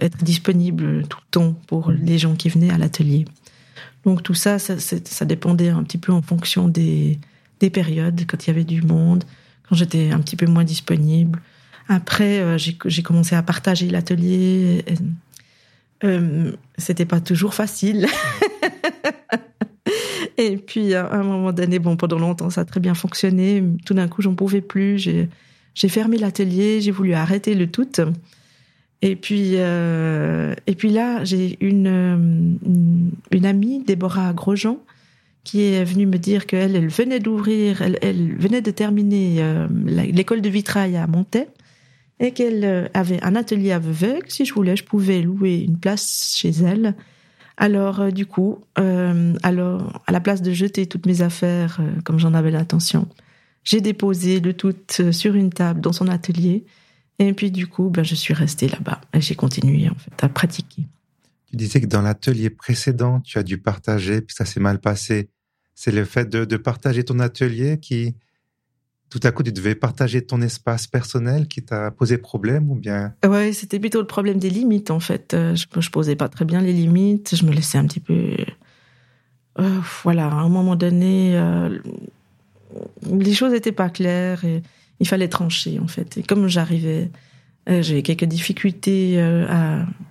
[0.00, 3.26] être disponible tout le temps pour les gens qui venaient à l'atelier.
[4.04, 7.18] Donc tout ça, ça, dépendait un petit peu en fonction des,
[7.62, 9.24] des périodes, quand il y avait du monde,
[9.68, 11.40] quand j'étais un petit peu moins disponible.
[11.88, 14.84] Après, euh, j'ai commencé à partager l'atelier.
[16.04, 18.06] Euh, C'était pas toujours facile.
[20.38, 23.62] Et puis, à un moment donné, bon, pendant longtemps, ça a très bien fonctionné.
[23.86, 24.98] Tout d'un coup, j'en pouvais plus.
[24.98, 26.80] J'ai fermé l'atelier.
[26.80, 27.88] J'ai voulu arrêter le tout.
[29.02, 32.58] Et puis, euh, et puis là, j'ai une,
[33.30, 34.78] une amie, Déborah Grosjean,
[35.44, 39.66] qui est venue me dire qu'elle elle venait d'ouvrir, elle, elle, venait de terminer euh,
[39.86, 41.48] l'école de vitrail à Montaix
[42.20, 45.64] et qu'elle euh, avait un atelier à Vevey, que si je voulais, je pouvais louer
[45.66, 46.94] une place chez elle.
[47.56, 52.34] Alors, euh, du coup, alors, à la place de jeter toutes mes affaires, comme j'en
[52.34, 53.08] avais l'intention,
[53.64, 54.74] j'ai déposé le tout
[55.10, 56.64] sur une table dans son atelier
[57.18, 60.28] et puis du coup, ben, je suis restée là-bas et j'ai continué en fait à
[60.28, 60.86] pratiquer.
[61.52, 65.28] Tu disais que dans l'atelier précédent, tu as dû partager, puis ça s'est mal passé.
[65.74, 68.14] C'est le fait de, partager ton atelier qui,
[69.10, 73.14] tout à coup, tu devais partager ton espace personnel qui t'a posé problème ou bien?
[73.22, 75.34] Ouais, c'était plutôt le problème des limites en fait.
[75.34, 77.36] Euh, je, je posais pas très bien les limites.
[77.36, 78.34] Je me laissais un petit peu.
[79.58, 81.78] Euh, voilà, à un moment donné, euh,
[83.10, 84.62] les choses n'étaient pas claires et
[85.00, 86.16] il fallait trancher en fait.
[86.16, 87.10] Et comme j'arrivais,
[87.68, 89.46] euh, j'avais quelques difficultés euh,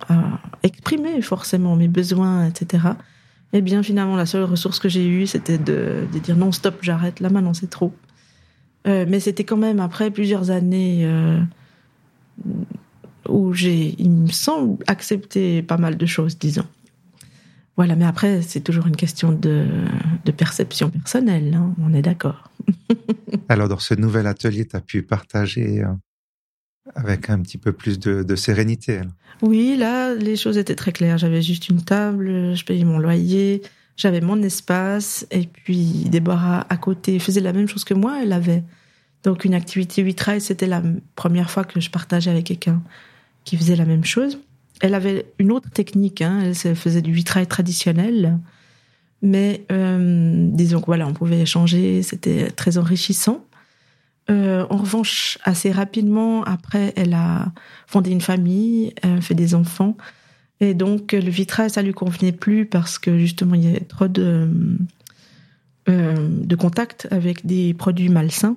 [0.08, 2.84] à, exprimer forcément mes besoins, etc.
[3.52, 7.20] Eh bien finalement la seule ressource que j'ai eue, c'était de, dire non stop, j'arrête
[7.20, 7.92] là maintenant c'est trop.
[8.86, 11.06] Euh, mais c'était quand même après plusieurs années
[13.28, 16.66] où j'ai, il me semble, accepté pas mal de choses, disons.
[17.76, 19.66] Voilà, mais après, c'est toujours une question de,
[20.36, 22.50] perception personnelle, hein, on est d'accord.
[23.48, 25.82] Alors, dans ce nouvel atelier, tu as pu partager
[26.94, 29.00] avec un petit peu plus de, sérénité.
[29.40, 31.18] Oui, là, les choses étaient très claires.
[31.18, 33.62] J'avais juste une table, je payais mon loyer,
[33.96, 38.32] j'avais mon espace, et puis Déborah à côté faisait la même chose que moi, elle
[38.32, 38.62] avait.
[39.24, 40.82] Donc, une activité vitrail, c'était la
[41.14, 42.82] première fois que je partageais avec quelqu'un
[43.44, 44.38] qui faisait la même chose
[44.82, 46.20] elle avait une autre technique.
[46.20, 46.40] Hein.
[46.44, 48.38] Elle faisait du vitrail traditionnel.
[49.22, 53.46] Mais euh, disons que voilà, on pouvait échanger, c'était très enrichissant.
[54.30, 57.52] Euh, en revanche, assez rapidement, après, elle a
[57.86, 59.96] fondé une famille, elle fait des enfants.
[60.60, 64.06] Et donc, le vitrail, ça lui convenait plus parce que justement, il y avait trop
[64.06, 64.48] de,
[65.88, 68.56] euh, de contact avec des produits malsains.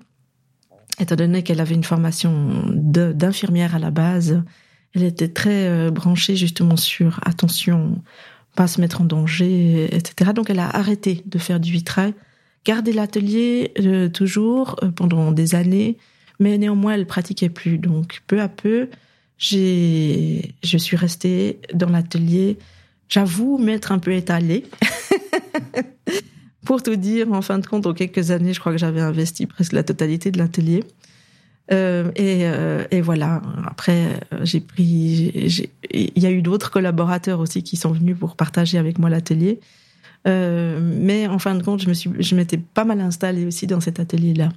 [0.99, 4.43] Étant donné qu'elle avait une formation d'infirmière à la base,
[4.93, 8.01] elle était très euh, branchée justement sur attention,
[8.55, 10.31] pas se mettre en danger, etc.
[10.33, 12.13] Donc elle a arrêté de faire du vitrail,
[12.65, 15.97] gardé l'atelier euh, toujours euh, pendant des années,
[16.39, 17.77] mais néanmoins elle pratiquait plus.
[17.77, 18.89] Donc peu à peu,
[19.37, 22.57] j'ai, je suis restée dans l'atelier.
[23.07, 24.65] J'avoue m'être un peu étalée.
[26.65, 29.45] Pour tout dire, en fin de compte, en quelques années, je crois que j'avais investi
[29.45, 30.83] presque la totalité de l'atelier.
[31.71, 32.45] Euh, et,
[32.89, 33.43] et, voilà.
[33.67, 35.31] Après, j'ai pris.
[35.91, 39.59] Il y a eu d'autres collaborateurs aussi qui sont venus pour partager avec moi l'atelier.
[40.27, 43.67] Euh, mais en fin de compte, je me suis, je m'étais pas mal installée aussi
[43.67, 44.49] dans cet atelier-là.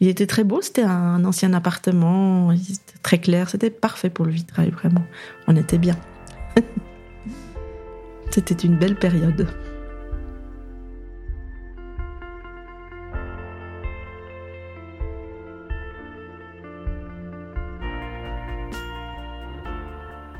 [0.00, 0.60] Il était très beau.
[0.62, 2.54] C'était un ancien appartement.
[2.56, 3.48] C'était très clair.
[3.50, 5.04] C'était parfait pour le vitrail, vraiment.
[5.46, 5.96] On était bien.
[8.30, 9.46] C'était une belle période.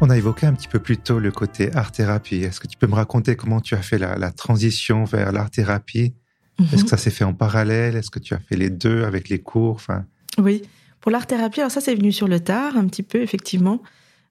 [0.05, 2.43] On a évoqué un petit peu plus tôt le côté art-thérapie.
[2.43, 6.13] Est-ce que tu peux me raconter comment tu as fait la, transition vers l'art-thérapie
[6.59, 6.87] Est-ce que mhm.
[6.89, 7.95] ça s'est fait en parallèle?
[7.95, 9.77] Est-ce que tu as fait les deux avec les cours?
[9.77, 10.05] Enfin...
[10.39, 10.63] Oui,
[11.01, 13.81] pour l'art-thérapie, alors ça c'est venu sur le tard un petit peu, effectivement.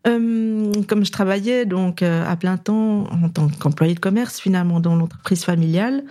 [0.07, 4.81] Euh, comme je travaillais donc euh, à plein temps en tant qu'employé de commerce finalement
[4.81, 6.03] dans l'entreprise familiale,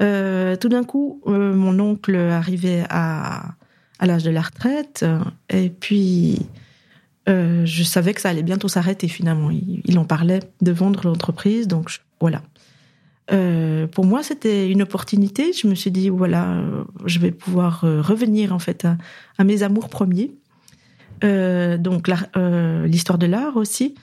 [0.00, 3.54] euh, tout d'un coup mon oncle arrivait à,
[3.98, 5.04] à l'âge de la retraite
[5.50, 6.46] et puis
[7.28, 9.50] euh, je savais que ça allait bientôt s'arrêter finalement.
[9.50, 12.42] Il, en parlait de vendre l'entreprise, donc voilà.
[13.32, 15.52] Euh, pour moi, c'était une opportunité.
[15.52, 18.98] Je me suis dit voilà, euh, je vais pouvoir euh, revenir en fait à,
[19.38, 20.32] à mes amours premiers.
[21.22, 22.08] Euh, donc
[22.86, 23.94] l'histoire de l'art aussi.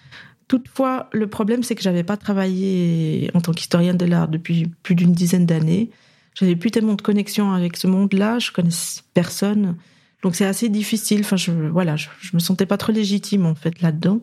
[0.47, 4.95] Toutefois, le problème c'est que j'avais pas travaillé en tant qu'historienne de l'art depuis plus
[4.95, 5.91] d'une dizaine d'années.
[6.33, 8.39] J'avais plus tellement de connexion avec ce monde-là.
[8.39, 9.75] Je connaissais personne.
[10.21, 11.21] Donc c'est assez difficile.
[11.21, 14.21] Enfin, je voilà, je, me sentais pas trop légitime en fait là-dedans.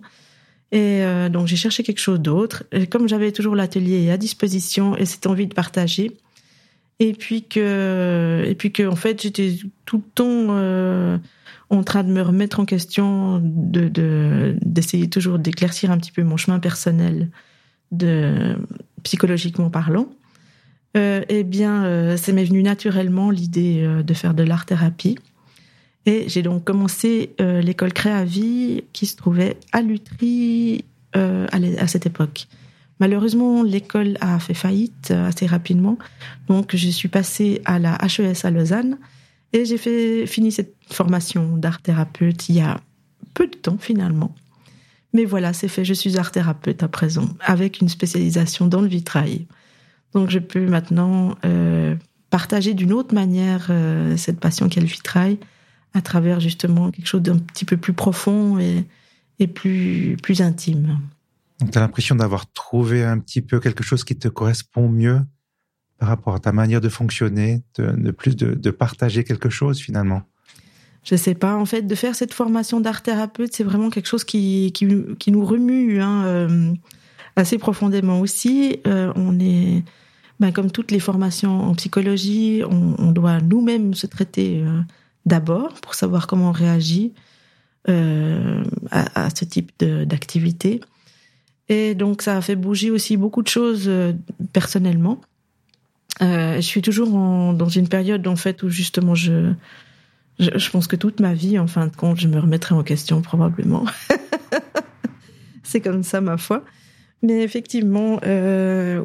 [0.70, 2.64] Et euh, donc j'ai cherché quelque chose d'autre.
[2.72, 6.16] Et comme j'avais toujours l'atelier à disposition et cette envie de partager,
[7.00, 9.56] et puis que et puis que en fait j'étais
[9.86, 11.18] tout le temps euh,
[11.70, 16.36] en train de me remettre en question, de d'essayer toujours d'éclaircir un petit peu mon
[16.36, 17.30] chemin personnel,
[17.92, 18.56] de
[19.02, 20.08] psychologiquement parlant.
[20.96, 25.18] Euh, eh bien, euh, ça m'est venu naturellement l'idée euh, de faire de l'art thérapie.
[26.08, 32.06] Et j'ai donc commencé euh, l'école Créavie qui se trouvait à Lutry à, à, cette
[32.06, 32.46] époque.
[32.98, 35.98] Malheureusement, l'école a fait faillite assez rapidement,
[36.48, 38.98] donc je suis passée à la HES à Lausanne
[39.52, 42.80] et j'ai fini cette formation d'art thérapeute il y a
[43.34, 44.34] peu de temps finalement.
[45.12, 45.84] Mais voilà, c'est fait.
[45.84, 49.46] Je suis art thérapeute à présent, avec une spécialisation dans le vitrail.
[50.14, 51.94] Donc je peux maintenant euh,
[52.30, 55.38] partager d'une autre manière euh, cette passion qu'est le vitrail
[55.94, 58.84] à travers justement quelque chose d'un petit peu plus profond et,
[59.38, 60.98] et plus, plus intime.
[61.60, 65.20] Donc tu as l'impression d'avoir trouvé un petit peu quelque chose qui te correspond mieux
[65.98, 69.80] par rapport à ta manière de fonctionner, de, de plus de, de, partager quelque chose
[69.80, 70.22] finalement?
[71.02, 74.24] Je sais pas, en fait, de faire cette formation d'art thérapeute, c'est vraiment quelque chose
[74.24, 74.86] qui, qui,
[75.18, 76.72] qui nous remue hein, euh,
[77.34, 78.80] assez profondément aussi.
[78.86, 79.82] Euh, on est,
[80.38, 84.80] ben, comme toutes les formations en psychologie, on, on doit nous-mêmes se traiter euh,
[85.28, 87.12] d'abord pour savoir comment on réagit
[87.88, 90.80] euh, à, ce type d'activité.
[91.68, 94.12] Et donc ça a fait bouger aussi beaucoup de choses euh,
[94.52, 95.20] personnellement.
[96.20, 97.08] Euh, je suis toujours
[97.54, 99.52] dans une période en fait où justement je,
[100.38, 103.22] je, pense que toute ma vie, en fin de compte, je me remettrai en question
[103.22, 103.84] probablement.
[105.62, 106.64] C'est comme ça ma foi.
[107.22, 108.20] Mais effectivement,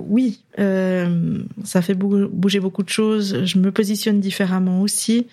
[0.08, 3.46] oui, ça fait bouger beaucoup de choses.
[3.46, 5.28] Je me positionne différemment aussi.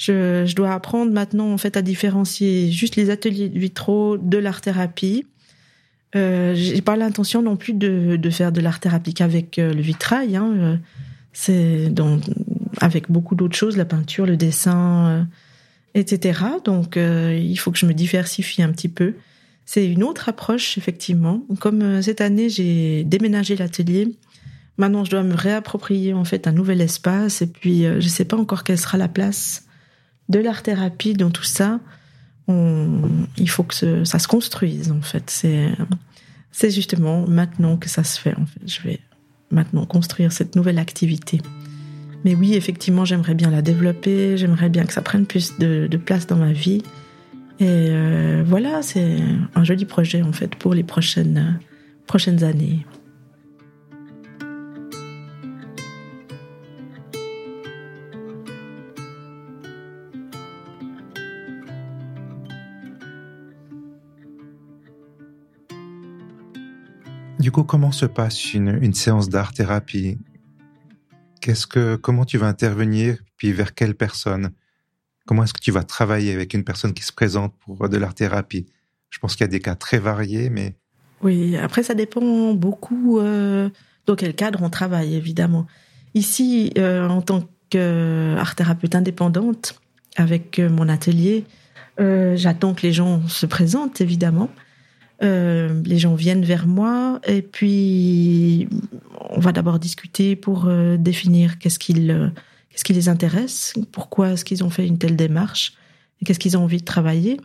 [0.00, 4.62] Je, je, dois apprendre maintenant en fait à différencier juste les ateliers vitro de l'art
[4.62, 5.26] thérapie.
[6.16, 9.82] Euh, J'ai pas l'intention non plus de, de faire de l'art thérapie qu'avec euh, le
[9.82, 10.36] vitrail.
[10.36, 10.52] Hein.
[10.56, 10.76] Euh,
[11.34, 12.22] c'est donc
[12.80, 15.22] avec beaucoup d'autres choses, la peinture, le dessin, euh,
[15.94, 16.40] etc.
[16.64, 19.14] Donc euh, il faut que je me diversifie un petit peu.
[19.66, 21.44] C'est une autre approche effectivement.
[21.60, 24.16] Comme euh, cette année j'ai déménagé l'atelier,
[24.78, 28.38] maintenant je dois me réapproprier en fait un nouvel espace et puis je sais pas
[28.38, 29.66] encore quelle sera la place
[30.30, 31.80] de l'art thérapie dans tout ça.
[32.48, 35.30] Il faut que ça se construise en fait.
[36.52, 38.34] C'est justement maintenant que ça se fait.
[38.66, 39.00] Je vais
[39.50, 41.40] maintenant construire cette nouvelle activité.
[42.24, 46.26] Mais oui, effectivement, j'aimerais bien la développer, j'aimerais bien que ça prenne plus de, place
[46.26, 46.82] dans ma vie.
[47.60, 49.18] Et euh, voilà, c'est
[49.54, 51.58] un joli projet en fait pour les prochaines
[52.42, 52.86] années.
[67.40, 70.18] Du coup, comment se passe une, une séance d'art thérapie
[71.40, 74.50] Qu'est-ce que, comment tu vas intervenir, puis vers quelle personne?
[75.26, 78.14] Comment est-ce que tu vas travailler avec une personne qui se présente pour de l'art
[78.14, 78.66] thérapie
[79.08, 80.76] Je pense qu'il y a des cas très variés, mais
[81.22, 81.56] oui.
[81.56, 83.68] Après, ça dépend beaucoup euh,
[84.06, 85.66] dans quel cadre on travaille, évidemment.
[86.14, 89.80] Ici, euh, en tant qu'art thérapeute indépendante,
[90.16, 91.44] avec euh, mon atelier,
[91.98, 94.48] j'attends que les gens se présentent, évidemment.
[95.22, 98.68] Euh, les gens viennent vers moi et puis
[99.28, 102.28] on va d'abord discuter pour euh, définir qu'est-ce qu'ils euh,
[102.82, 105.74] qui les intéresse, pourquoi est-ce qu'ils ont fait une telle démarche
[106.24, 107.38] qu'est-ce qu'ils ont envie de travailler.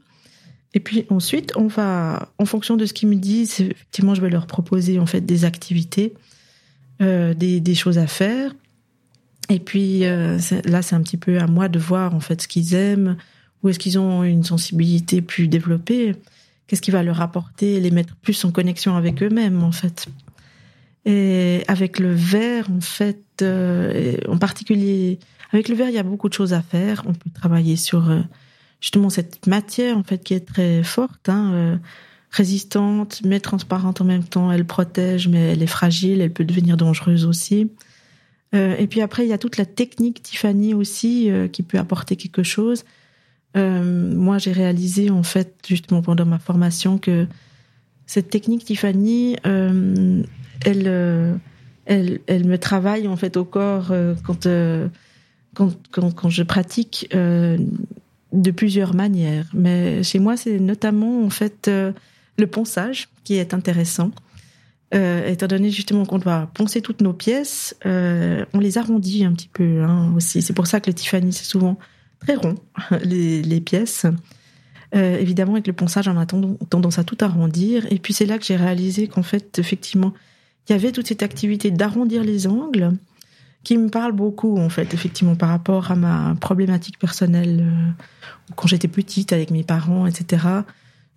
[0.74, 4.30] Et puis ensuite, on va, en fonction de ce qu'ils me disent, effectivement, je vais
[4.30, 6.14] leur proposer en fait des activités,
[7.00, 8.54] des, des choses à faire.
[9.48, 12.74] Et puis là, c'est un petit peu à moi de voir en fait ce qu'ils
[12.74, 13.16] aiment,
[13.64, 16.16] où est-ce qu'ils ont une sensibilité plus développée
[16.68, 20.08] qu'est-ce qui va leur apporter, les mettre plus en connexion avec eux-mêmes en fait?
[21.06, 25.20] Et avec le verre, en fait, euh, en particulier,
[25.52, 27.04] avec le verre, il y a beaucoup de choses à faire.
[27.06, 28.22] On peut travailler sur euh,
[28.82, 31.78] justement cette matière en fait qui est très forte, hein, euh,
[32.32, 34.52] résistante, mais transparente en même temps.
[34.52, 36.22] Elle protège, mais elle est fragile.
[36.22, 37.70] Elle peut devenir dangereuse aussi.
[38.54, 42.42] Et puis après, il y a toute la technique Tiffany aussi qui peut apporter quelque
[42.42, 42.86] chose.
[43.56, 47.28] Euh, moi, j'ai réalisé en fait justement pendant ma formation que
[48.06, 50.22] cette technique Tiffany, euh,
[50.66, 51.36] elle, euh,
[51.86, 53.94] elle, elle me travaille en fait au corps
[54.24, 54.48] quand,
[55.54, 59.48] quand, quand, quand je pratique de plusieurs manières.
[59.54, 64.12] Mais chez moi, c'est notamment en fait le ponçage qui est intéressant.
[64.92, 69.82] Étant donné justement qu'on doit poncer toutes nos pièces, on les arrondit un petit peu
[69.84, 70.42] hein, aussi.
[70.42, 71.78] C'est pour ça que le Tiffany, c'est souvent
[72.26, 72.38] très
[73.04, 74.06] les, pièces.
[74.96, 77.86] Euh, évidemment, avec le ponçage, on a tendance à tout arrondir.
[77.92, 80.14] Et puis c'est là que j'ai réalisé qu'en fait, effectivement,
[80.68, 82.94] il y avait toute cette activité d'arrondir les angles
[83.64, 87.66] qui me parle beaucoup en fait, effectivement, par rapport à ma problématique personnelle
[88.56, 90.46] quand j'étais petite avec mes parents, etc.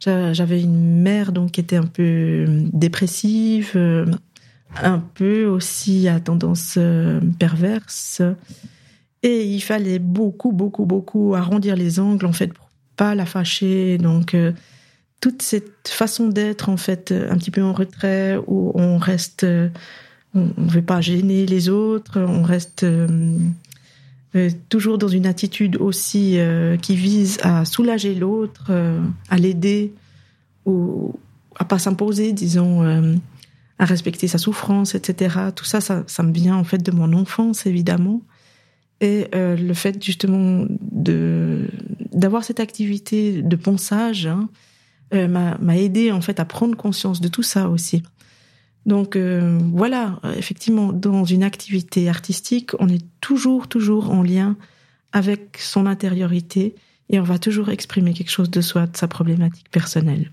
[0.00, 3.76] J'avais une mère donc qui était un peu dépressive,
[4.82, 6.78] un peu aussi à tendance
[7.38, 8.22] perverse.
[9.22, 13.98] Et il fallait beaucoup, beaucoup, beaucoup arrondir les angles, en fait, pour pas la fâcher.
[13.98, 14.36] Donc,
[15.20, 19.44] toute cette façon d'être, en fait, un petit peu en retrait, où on reste,
[20.34, 22.84] on ne veut pas gêner les autres, on reste
[24.36, 29.00] euh, toujours dans une attitude aussi euh, qui vise à soulager l'autre, euh,
[29.30, 29.94] à l'aider,
[30.66, 31.14] ou
[31.56, 33.18] à pas s'imposer, disons,
[33.78, 35.36] à respecter sa souffrance, etc.
[35.56, 38.20] Tout ça, ça, ça, me vient en fait de mon enfance, évidemment.
[39.00, 41.68] Et le fait justement de
[42.12, 44.48] d'avoir cette activité de ponçage hein,
[45.12, 48.02] m'a aidé en fait à prendre conscience de tout ça aussi.
[48.88, 54.56] Donc euh, voilà, effectivement, dans une activité artistique, on est toujours, toujours en lien
[55.12, 56.74] avec son intériorité
[57.10, 60.30] et on va toujours exprimer quelque chose de soi, de sa problématique personnelle.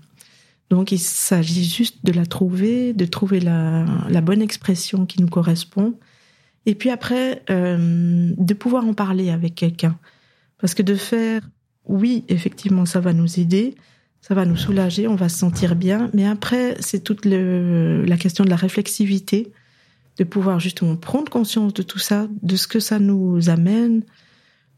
[0.70, 3.84] Donc il s'agit juste de la trouver, de trouver la,
[4.22, 5.94] bonne expression qui nous correspond,
[6.66, 9.98] et puis après euh, de pouvoir en parler avec quelqu'un.
[10.58, 11.42] Parce que de faire,
[11.84, 13.74] oui, effectivement, ça va nous aider,
[14.20, 16.10] ça va nous soulager, on va se sentir bien.
[16.12, 19.52] Mais après, c'est toute la question de la réflexivité,
[20.18, 24.02] de pouvoir justement prendre conscience de tout ça, de ce que ça nous amène,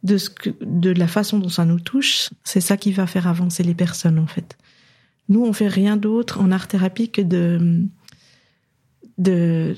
[0.03, 2.31] de ce que, de la façon dont ça nous touche.
[2.45, 4.59] C'est ça qui va faire avancer les personnes, en fait.
[5.29, 7.85] Nous, on fait rien d'autre en art thérapie que de,
[9.19, 9.77] de,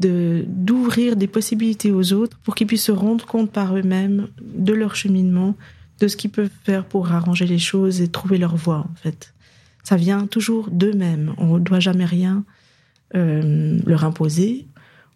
[0.00, 4.94] d'ouvrir des possibilités aux autres pour qu'ils puissent se rendre compte par eux-mêmes de leur
[4.94, 5.54] cheminement,
[6.00, 9.34] de ce qu'ils peuvent faire pour arranger les choses et trouver leur voie, en fait.
[9.82, 11.34] Ça vient toujours d'eux-mêmes.
[11.38, 12.44] On ne doit jamais rien
[13.16, 14.66] euh, leur imposer.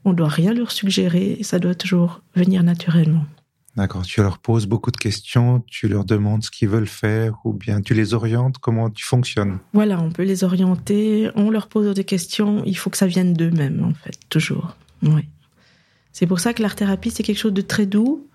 [0.04, 1.38] On ne doit rien leur suggérer.
[1.42, 3.24] Ça doit toujours venir naturellement.
[3.76, 4.02] D'accord.
[4.02, 7.80] Tu leur poses beaucoup de questions, tu leur demandes ce qu'ils veulent faire ou bien
[7.80, 8.58] tu les orientes.
[8.58, 9.58] Comment tu fonctionnes?
[9.72, 11.30] Voilà, on peut les orienter.
[11.36, 12.62] On leur pose des questions.
[12.66, 14.76] Il faut que ça vienne d'eux-mêmes, en fait, toujours.
[15.02, 15.26] Oui.
[16.12, 18.26] C'est pour ça que l'art thérapie, c'est quelque chose de très doux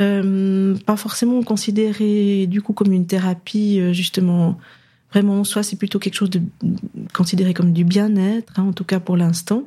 [0.00, 4.58] euh, pas forcément considéré du coup comme une thérapie euh, justement
[5.10, 6.42] vraiment soit c'est plutôt quelque chose de
[7.14, 9.62] considéré comme du bien-être hein, en tout cas pour l'instant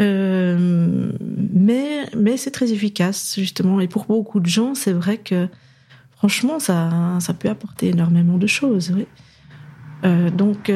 [0.00, 1.12] euh,
[1.52, 5.48] mais mais c'est très efficace justement et pour beaucoup de gens c'est vrai que
[6.16, 9.06] franchement ça ça peut apporter énormément de choses oui.
[10.04, 10.72] Euh, donc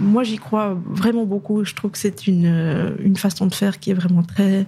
[0.00, 3.92] moi j'y crois vraiment beaucoup je trouve que c'est une une façon de faire qui
[3.92, 4.66] est vraiment très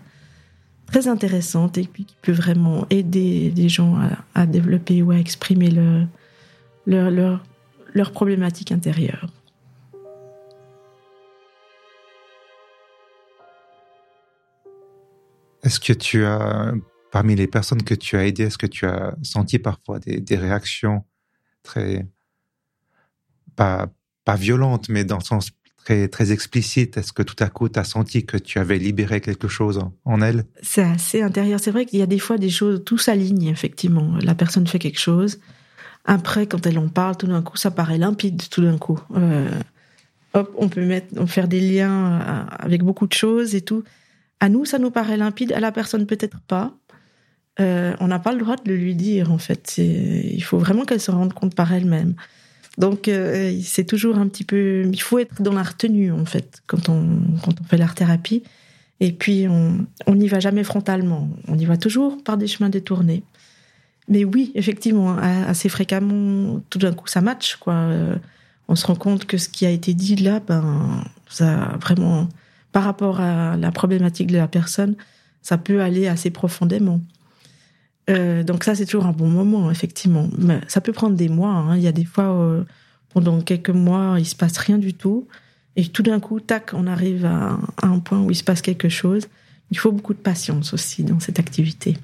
[0.88, 3.98] très intéressante et puis qui peut vraiment aider les gens
[4.34, 6.06] à, développer ou à exprimer leur,
[6.86, 7.44] leur, leur,
[7.92, 9.28] leur problématique intérieure.
[15.68, 16.72] Est-ce que tu as,
[17.12, 21.04] parmi les personnes que tu as aidées, est-ce que tu as senti parfois des, réactions
[21.62, 22.06] très,
[23.54, 23.90] pas,
[24.24, 27.84] pas violentes, mais dans le sens très, explicite Est-ce que tout à coup, tu as
[27.84, 30.46] senti que tu avais libéré quelque chose en, elle?
[30.62, 31.60] C'est assez intérieur.
[31.60, 34.16] C'est vrai qu'il y a des fois des choses, tout s'aligne, effectivement.
[34.22, 35.38] La personne fait quelque chose.
[36.06, 38.98] Après, quand elle en parle, tout d'un coup, ça paraît limpide, tout d'un coup.
[39.14, 39.50] Euh,
[40.32, 43.84] hop, on peut mettre, faire des liens euh, avec beaucoup de choses et tout.
[44.40, 45.52] À nous, ça nous paraît limpide.
[45.52, 46.72] À la personne, peut-être pas.
[47.60, 49.78] Euh, on n'a pas le droit de le lui dire, en fait.
[49.78, 52.14] Il faut vraiment qu'elle se rende compte par elle-même.
[52.78, 56.62] Donc euh, c'est toujours un petit peu, il faut être dans la retenue en fait
[56.68, 57.04] quand on
[57.44, 58.44] quand on fait l'art thérapie.
[59.00, 63.22] Et puis on n'y va jamais frontalement, on y va toujours par des chemins détournés.
[64.08, 67.74] Mais oui, effectivement, assez fréquemment, tout d'un coup ça match quoi.
[67.74, 68.16] Euh,
[68.68, 72.28] on se rend compte que ce qui a été dit là, ben ça vraiment
[72.72, 74.96] par rapport à la problématique de la personne,
[75.42, 77.00] ça peut aller assez profondément.
[78.10, 80.28] Euh, donc ça, c'est toujours un bon moment, effectivement.
[80.38, 81.52] Mais ça peut prendre des mois.
[81.52, 81.76] Hein.
[81.76, 82.64] Il y a des fois, euh,
[83.12, 85.26] pendant quelques mois, il se passe rien du tout.
[85.76, 88.88] Et tout d'un coup, tac, on arrive à, un point où il se passe quelque
[88.88, 89.28] chose.
[89.70, 91.96] Il faut beaucoup de patience aussi dans cette activité.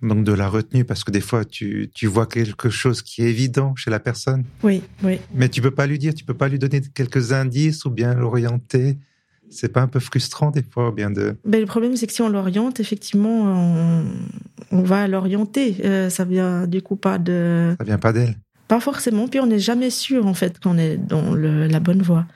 [0.00, 3.28] Donc de la retenue, parce que des fois, tu, tu vois quelque chose qui est
[3.28, 4.44] évident chez la personne.
[4.64, 5.20] Oui, oui.
[5.32, 8.14] Mais tu peux pas lui dire, tu peux pas lui donner quelques indices ou bien
[8.14, 8.98] l'orienter.
[9.52, 11.36] C'est pas un peu frustrant des fois, bien de.
[11.44, 14.04] Ben, le problème, c'est que si on l'oriente, effectivement, on,
[14.72, 15.76] on va l'orienter.
[15.84, 17.74] Euh, ça vient du coup pas de.
[17.78, 18.36] Ça vient pas d'elle.
[18.66, 19.28] Pas forcément.
[19.28, 22.26] Puis on n'est jamais sûr en fait qu'on est dans le, la bonne voie.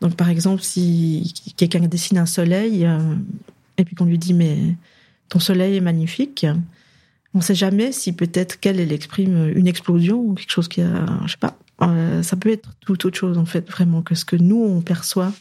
[0.00, 2.98] Donc par exemple, si quelqu'un dessine un soleil euh,
[3.76, 4.58] et puis qu'on lui dit mais
[5.28, 6.46] ton soleil est magnifique,
[7.34, 10.80] on ne sait jamais si peut-être qu'elle elle exprime une explosion ou quelque chose qui
[10.80, 11.58] a, je sais pas.
[11.82, 14.80] Euh, ça peut être tout autre chose en fait vraiment que ce que nous on
[14.80, 15.32] perçoit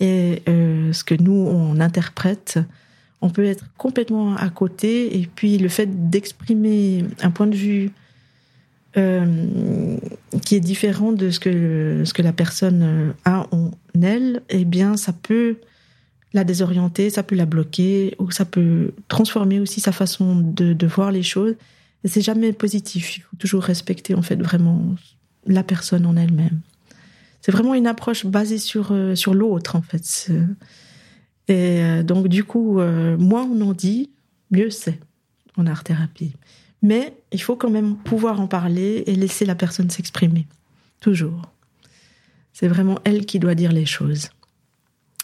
[0.00, 2.58] et euh, ce que nous on interprète
[3.22, 5.18] on peut être complètement à côté.
[5.18, 7.90] Et puis le fait d'exprimer un point de vue
[8.96, 9.96] euh,
[10.42, 13.70] qui est différent de ce que, ce que la personne a en
[14.00, 15.56] elle, eh bien, ça peut
[16.32, 20.86] la désorienter, ça peut la bloquer, ou ça peut transformer aussi sa façon de, de
[20.86, 21.54] voir les choses.
[22.04, 23.16] C'est jamais positif.
[23.16, 24.94] Il faut toujours respecter, en fait, vraiment
[25.46, 26.60] la personne en elle-même.
[27.46, 30.32] C'est vraiment une approche basée sur, euh, sur l'autre, en fait.
[31.46, 34.10] Et euh, donc, du coup, euh, moins on en dit,
[34.50, 34.98] mieux c'est
[35.56, 36.32] en art-thérapie.
[36.82, 40.48] Mais il faut quand même pouvoir en parler et laisser la personne s'exprimer.
[40.98, 41.40] Toujours.
[42.52, 44.30] C'est vraiment elle qui doit dire les choses.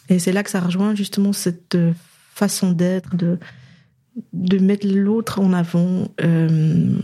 [0.08, 1.76] Et c'est là que ça rejoint justement cette
[2.32, 3.40] façon d'être, de,
[4.32, 6.94] de mettre l'autre en avant euh,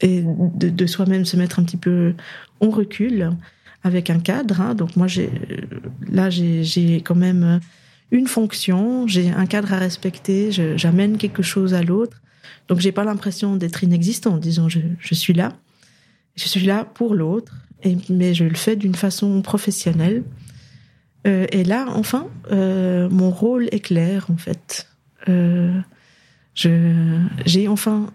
[0.00, 2.14] et de, de soi-même se mettre un petit peu
[2.60, 3.32] en recul
[3.84, 4.60] avec un cadre.
[4.60, 4.74] Hein.
[4.74, 5.30] Donc moi, j'ai
[6.10, 7.60] là, j'ai quand même
[8.10, 12.20] une fonction, j'ai un cadre à respecter, j'amène quelque chose à l'autre.
[12.68, 14.38] Donc j'ai pas l'impression d'être inexistant.
[14.38, 15.52] Disons, je, je, suis là,
[16.34, 17.54] je suis là pour l'autre,
[18.08, 20.24] mais je le fais d'une façon professionnelle.
[21.26, 24.88] Euh, et là, enfin, euh, mon rôle est clair en fait.
[25.28, 25.80] Euh,
[26.54, 28.06] j'ai enfin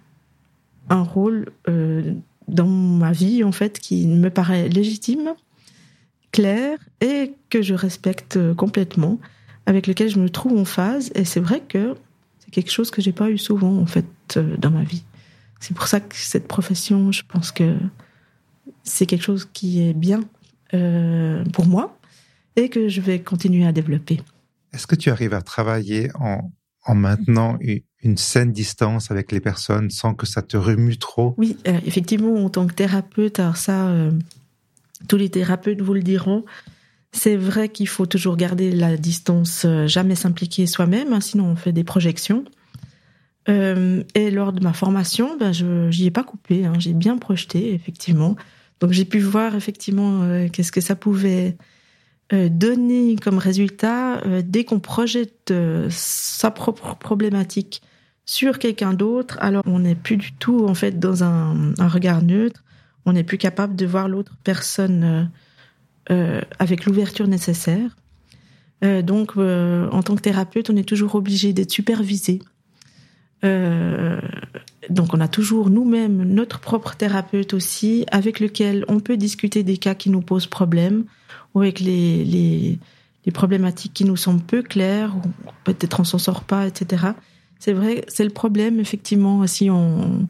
[0.89, 2.13] un rôle euh,
[2.47, 5.33] dans ma vie en fait qui me paraît légitime
[6.31, 9.19] clair et que je respecte euh, complètement,
[9.65, 11.11] avec lequel je me trouve en phase.
[11.15, 11.95] Et c'est vrai que
[12.39, 14.05] c'est quelque chose que j'ai pas eu souvent en fait
[14.37, 15.03] euh, dans ma vie.
[15.59, 17.75] C'est pour ça que cette profession, je pense que
[18.83, 20.21] c'est quelque chose qui est bien
[20.73, 21.97] euh, pour moi
[22.55, 24.21] et que je vais continuer à développer.
[24.71, 26.51] Est-ce que tu arrives à travailler en,
[26.85, 27.57] en maintenant
[28.01, 31.33] une saine distance avec les personnes sans que ça te remue trop?
[31.37, 33.91] Oui, effectivement, en tant que thérapeute, alors ça,
[35.07, 36.45] tous les thérapeutes vous le diront.
[37.11, 41.55] C'est vrai qu'il faut toujours garder la distance, euh, jamais s'impliquer soi-même, hein, sinon on
[41.55, 42.45] fait des projections.
[43.47, 47.17] Euh, et lors de ma formation, ben je j'y ai pas coupé, hein, j'ai bien
[47.17, 48.35] projeté effectivement.
[48.79, 51.57] Donc j'ai pu voir effectivement euh, qu'est-ce que ça pouvait
[52.31, 55.51] donner comme résultat dès qu'on projette
[55.89, 57.81] sa propre problématique
[58.23, 59.39] sur quelqu'un d'autre.
[59.41, 62.63] Alors on n'est plus du tout en fait dans un, un regard neutre
[63.09, 65.23] on n'est plus capable de voir l'autre personne euh,
[66.11, 67.97] euh, avec l'ouverture nécessaire.
[68.83, 72.39] Euh, donc, en tant que thérapeute, on est toujours obligé d'être supervisé.
[73.43, 79.77] donc, on a toujours nous-mêmes notre propre thérapeute aussi, avec lequel on peut discuter des
[79.77, 81.05] cas qui nous posent problème
[81.55, 82.79] ou avec les, les,
[83.25, 85.21] les problématiques qui nous semblent peu claires, ou
[85.63, 87.07] peut-être on s'en sort pas, etc.
[87.59, 90.27] C'est vrai, c'est le problème effectivement si on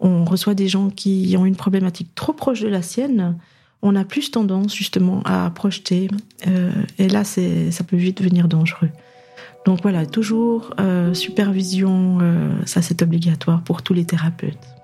[0.00, 3.36] on reçoit des gens qui ont une problématique trop proche de la sienne,
[3.82, 6.08] on a plus tendance justement à projeter.
[6.46, 8.90] Euh, et là, ça peut vite devenir dangereux.
[9.64, 14.75] Donc voilà, toujours euh, supervision, euh, ça c'est obligatoire pour tous les thérapeutes.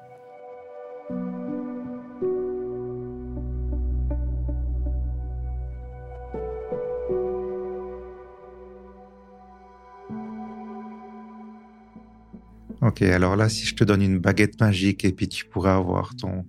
[12.83, 16.17] Ok, alors là, si je te donne une baguette magique et puis tu pourrais avoir
[16.17, 16.45] ton,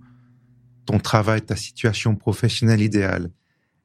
[0.86, 3.30] ton travail, ta situation professionnelle idéale,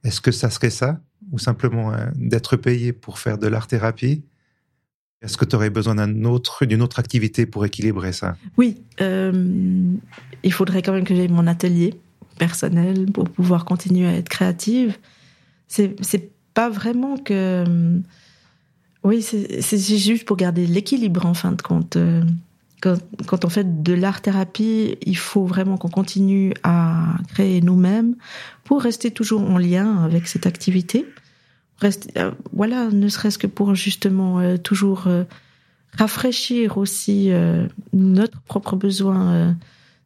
[0.03, 0.99] est-ce que ça serait ça
[1.30, 4.24] Ou simplement euh, d'être payé pour faire de l'art-thérapie?
[5.20, 8.36] Est-ce que tu aurais besoin d'un autre, d'une autre activité pour équilibrer ça?
[8.57, 9.92] Oui, euh,
[10.42, 11.94] il faudrait quand même que j'aie mon atelier
[12.38, 14.96] personnel pour pouvoir continuer à être créative.
[15.66, 18.01] C'est, c'est pas vraiment que
[19.05, 21.96] oui, c'est juste pour garder l'équilibre en fin de compte.
[21.96, 22.24] Euh,
[22.80, 28.14] quand, on fait de l'art-thérapie, il faut vraiment qu'on continue à créer nous-mêmes
[28.64, 31.07] pour rester toujours en lien avec cette activité.
[31.84, 35.09] Euh, voilà, ne serait-ce que pour justement euh, toujours
[35.96, 37.30] rafraîchir aussi
[37.92, 39.57] notre propre besoin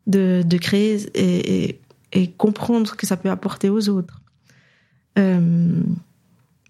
[0.07, 1.81] de, créer et,
[2.13, 4.21] et, comprendre ce que ça peut apporter aux autres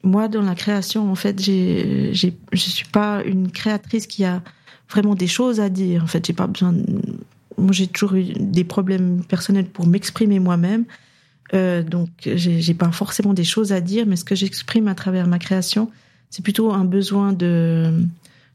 [0.05, 4.42] moi, dans la création, en fait, j'ai, j'ai, je suis pas une créatrice qui a
[4.90, 6.03] vraiment des choses à dire.
[6.03, 6.74] En fait, j'ai pas besoin.
[7.57, 10.84] Moi, j'ai toujours eu des problèmes personnels pour m'exprimer moi-même.
[11.55, 14.94] Euh, donc, j'ai, j'ai pas forcément des choses à dire, mais ce que j'exprime à
[14.94, 15.90] travers ma création,
[16.30, 17.92] c'est plutôt un besoin de,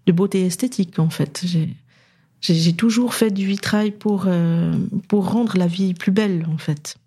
[0.05, 1.41] de beauté esthétique, en fait.
[1.45, 1.69] J'ai,
[2.41, 4.73] j'ai, j'ai toujours fait du vitrail pour, euh,
[5.07, 6.97] pour rendre la vie plus belle, en fait.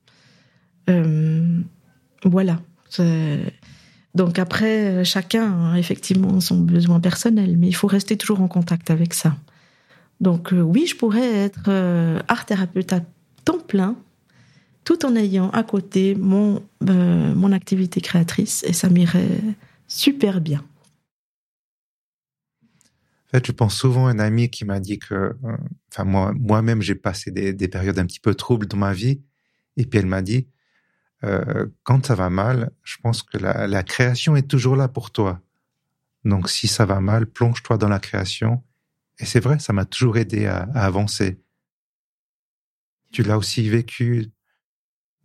[0.89, 1.61] Euh,
[2.25, 2.61] voilà.
[4.15, 8.49] Donc après, euh, chacun a effectivement son besoin personnel, mais il faut rester toujours en
[8.49, 9.37] contact avec ça.
[10.21, 13.01] Donc euh, oui, je pourrais être euh, art thérapeute à
[13.45, 13.97] temps plein,
[14.85, 19.41] tout en ayant à côté mon, mon activité créatrice, et ça m'irait
[19.87, 20.65] super bien.
[23.29, 25.37] En fait, je pense souvent à un ami qui m'a dit que,
[25.93, 29.21] enfin moi, moi-même, j'ai passé des, des, périodes un petit peu troubles dans ma vie,
[29.77, 30.49] et puis elle m'a dit,
[31.25, 35.41] euh, quand ça va mal, je pense que la, création est toujours là pour toi.
[36.25, 38.63] Donc, si ça va mal, plonge-toi dans la création.
[39.19, 41.41] Et c'est vrai, ça m'a toujours aidé à, avancer.
[43.13, 44.31] Tu l'as aussi vécu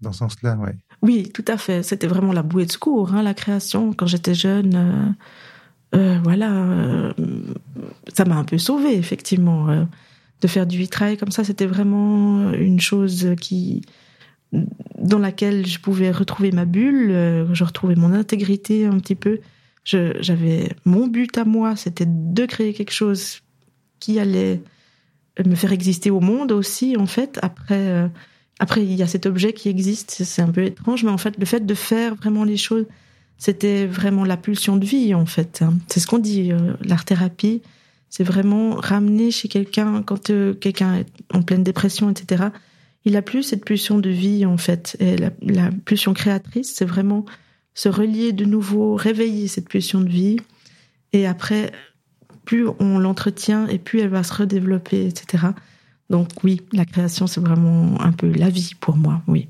[0.02, 0.76] dans ce sens-là, ouais.
[1.02, 1.84] Oui, tout à fait.
[1.84, 3.93] C'était vraiment la bouée de secours, hein, la création.
[3.93, 4.76] Quand j'étais jeune,
[5.93, 7.14] euh, euh, voilà,
[8.14, 9.88] ça m'a un peu sauvée, effectivement.
[10.41, 13.86] De faire du vitrail comme ça, c'était vraiment une chose qui
[14.99, 19.39] dans laquelle je pouvais retrouver ma bulle, je retrouvais mon intégrité un petit peu.
[19.84, 23.41] J'avais mon but à moi, c'était de créer quelque chose
[23.99, 24.62] qui allait
[25.45, 27.39] me faire exister au monde aussi, en fait.
[27.41, 28.10] Après,
[28.60, 31.38] après il y a cet objet qui existe, c'est un peu étrange, mais en fait,
[31.38, 32.86] le fait de faire vraiment les choses
[33.38, 35.64] c'était vraiment la pulsion de vie, en fait.
[35.88, 37.62] C'est ce qu'on dit, euh, l'art-thérapie.
[38.10, 42.45] C'est vraiment ramener chez quelqu'un, quand euh, quelqu'un est en pleine dépression, etc.,
[43.06, 44.97] il a plus cette pulsion de vie, en fait.
[44.99, 47.26] Et la, pulsion créatrice, c'est vraiment
[47.74, 50.38] se relier de nouveau, réveiller cette pulsion de vie.
[51.14, 51.72] Et après,
[52.45, 55.47] plus on l'entretient et plus elle va se redévelopper, etc.
[56.10, 59.47] Donc oui, la création, c'est vraiment un peu la vie pour moi, oui.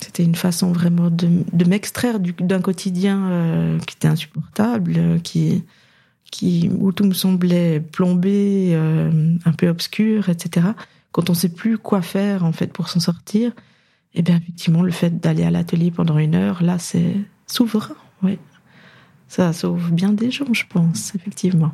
[0.00, 5.62] C'était une façon vraiment de, de m'extraire d'un quotidien euh, qui était insupportable, euh, qui,
[6.30, 10.68] qui, où tout me semblait plombé, euh, un peu obscur, etc.
[11.12, 13.52] Quand on sait plus quoi faire en fait pour s'en sortir,
[14.14, 18.38] eh bien effectivement le fait d'aller à l'atelier pendant une heure, là c'est souverain, oui.
[19.28, 21.72] Ça sauve bien des gens, je pense, effectivement.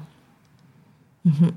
[1.24, 1.53] Mhm.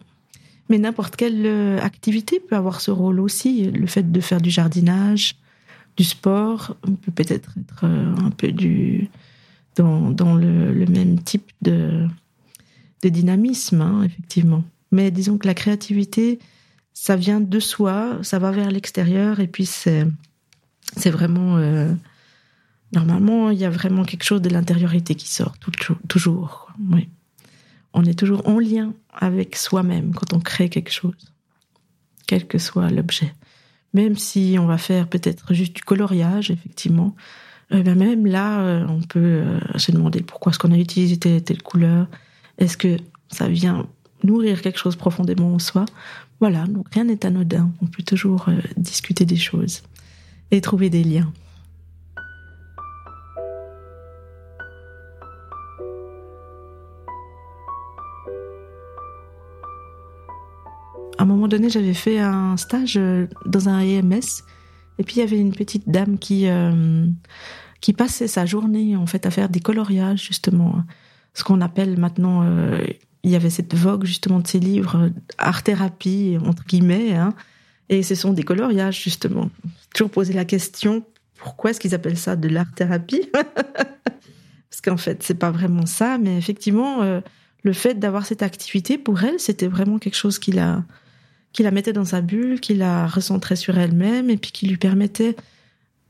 [0.69, 3.69] Mais n'importe quelle activité peut avoir ce rôle aussi.
[3.71, 5.35] Le fait de faire du jardinage,
[5.97, 9.09] du sport, peut peut-être être euh, un peu du,
[9.75, 12.07] dans, dans le, même type de,
[13.03, 14.63] de dynamisme, hein, effectivement.
[14.91, 16.39] Mais disons que la créativité,
[17.01, 20.05] ça vient de soi, ça va vers l'extérieur, et puis c'est,
[21.05, 21.55] vraiment.
[21.55, 21.93] Euh,
[22.91, 25.55] normalement, il y a vraiment quelque chose de l'intériorité qui sort,
[26.09, 26.67] toujours.
[26.91, 27.07] Oui.
[27.93, 31.31] On est toujours en lien avec soi-même quand on crée quelque chose,
[32.27, 33.33] quel que soit l'objet.
[33.93, 37.15] Même si on va faire peut-être juste du coloriage, effectivement,
[37.71, 39.45] euh, ben même là, euh, on peut
[39.77, 42.07] se demander pourquoi est-ce qu'on a utilisé telle, telle couleur.
[42.57, 42.97] Est-ce que
[43.29, 43.87] ça vient
[44.23, 45.85] nourrir quelque chose profondément en soi
[46.39, 47.71] Voilà, donc rien n'est anodin.
[47.81, 48.47] On peut toujours
[48.77, 49.83] discuter des choses
[50.51, 51.31] et trouver des liens.
[61.19, 64.21] à un moment donné, j'avais fait un stage euh, dans un EMS,
[64.97, 67.05] et puis il y avait une petite dame qui euh,
[67.81, 70.75] qui passait sa journée en fait à faire des coloriages justement,
[71.33, 72.43] ce qu'on appelle maintenant.
[72.43, 72.79] Euh,
[73.23, 77.33] il y avait cette vogue justement de ces livres art thérapie entre guillemets, hein,
[77.89, 79.49] et ce sont des coloriages justement.
[79.93, 81.03] Toujours poser la question
[81.35, 83.29] pourquoi est-ce qu'ils appellent ça de l'art thérapie?
[83.33, 87.21] Parce qu'en fait, c'est pas vraiment ça, mais effectivement,
[87.63, 90.83] le fait d'avoir cette activité pour elle, c'était vraiment quelque chose qui l'a
[91.51, 94.77] qui la mettait dans sa bulle, qui la recentrait sur elle-même et puis qui lui
[94.77, 95.35] permettait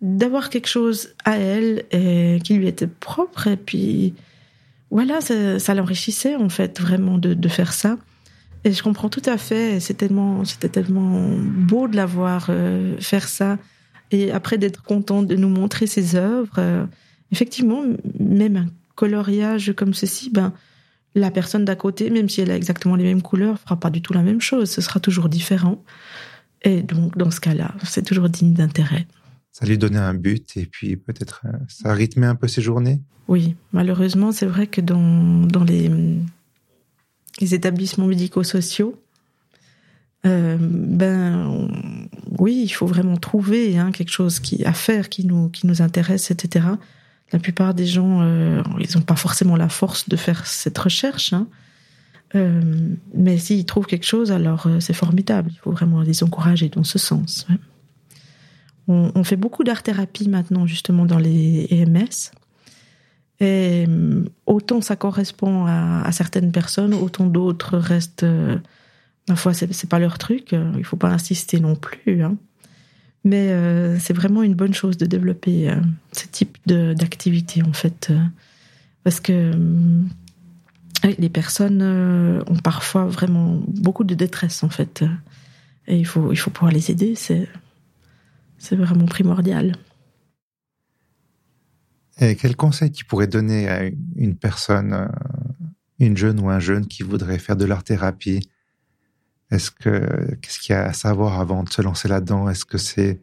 [0.01, 4.13] d'avoir quelque chose à elle et qui lui était propre et puis
[4.91, 7.97] voilà ça, ça l'enrichissait en fait vraiment de, de, faire ça
[8.63, 13.27] et je comprends tout à fait tellement c'était tellement beau de la voir euh, faire
[13.27, 13.57] ça
[14.11, 16.85] et après d'être content de nous montrer ses œuvres euh,
[17.31, 17.83] effectivement
[18.19, 20.53] même un coloriage comme ceci ben
[21.15, 24.01] la personne d'à côté, même si elle a exactement les mêmes couleurs, fera pas du
[24.01, 24.69] tout la même chose.
[24.69, 25.83] Ce sera toujours différent.
[26.63, 29.07] Et donc, dans ce cas-là, c'est toujours digne d'intérêt.
[29.51, 33.01] Ça lui donnait un but et puis peut-être euh, ça rythmait un peu ses journées.
[33.27, 35.91] Oui, malheureusement, c'est vrai que dans, dans les,
[37.39, 38.99] les établissements médico-sociaux,
[40.25, 41.69] euh, ben
[42.37, 45.81] oui, il faut vraiment trouver hein, quelque chose qui à faire qui nous qui nous
[45.81, 46.69] intéresse, etc
[47.31, 51.33] la plupart des gens, euh, ils n'ont pas forcément la force de faire cette recherche.
[51.33, 51.47] Hein.
[52.35, 55.51] Euh, mais s'ils trouvent quelque chose, alors c'est formidable.
[55.53, 57.47] Il faut vraiment les encourager dans ce sens.
[58.91, 62.31] On, fait beaucoup d'art-thérapie maintenant, justement, dans les EMS.
[63.39, 63.85] Et
[64.47, 68.25] autant ça correspond à, certaines personnes, autant d'autres restent.
[69.27, 70.55] ma foi, c'est pas leur truc.
[70.75, 72.23] Il faut pas insister non plus.
[72.23, 72.35] Hein.
[73.23, 75.75] Mais euh, c'est vraiment une bonne chose de développer euh,
[76.13, 78.07] ce type d'activité, en fait.
[78.09, 78.19] Euh,
[79.03, 79.51] parce que
[81.17, 85.03] les personnes ont parfois vraiment beaucoup de détresse, en fait.
[85.87, 87.47] Et il faut, il faut pouvoir les aider, c'est
[88.71, 89.75] vraiment primordial.
[92.21, 95.09] Et quel conseil tu pourrais donner à une personne
[95.99, 98.49] une jeune ou un jeune qui voudrait faire de l'art thérapie,
[99.51, 102.49] est-ce que qu'est-ce qu'il y a à savoir avant de se lancer là-dedans?
[102.49, 103.19] Est-ce que c'est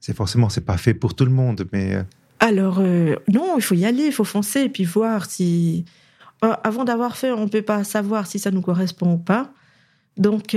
[0.00, 2.02] c'est forcément c'est pas fait pour tout le monde, mais euh,
[2.40, 5.84] alors euh, non, il faut y aller, il faut foncer et puis voir si
[6.44, 9.52] euh, avant d'avoir fait, on peut pas savoir si ça nous correspond ou pas.
[10.16, 10.56] Donc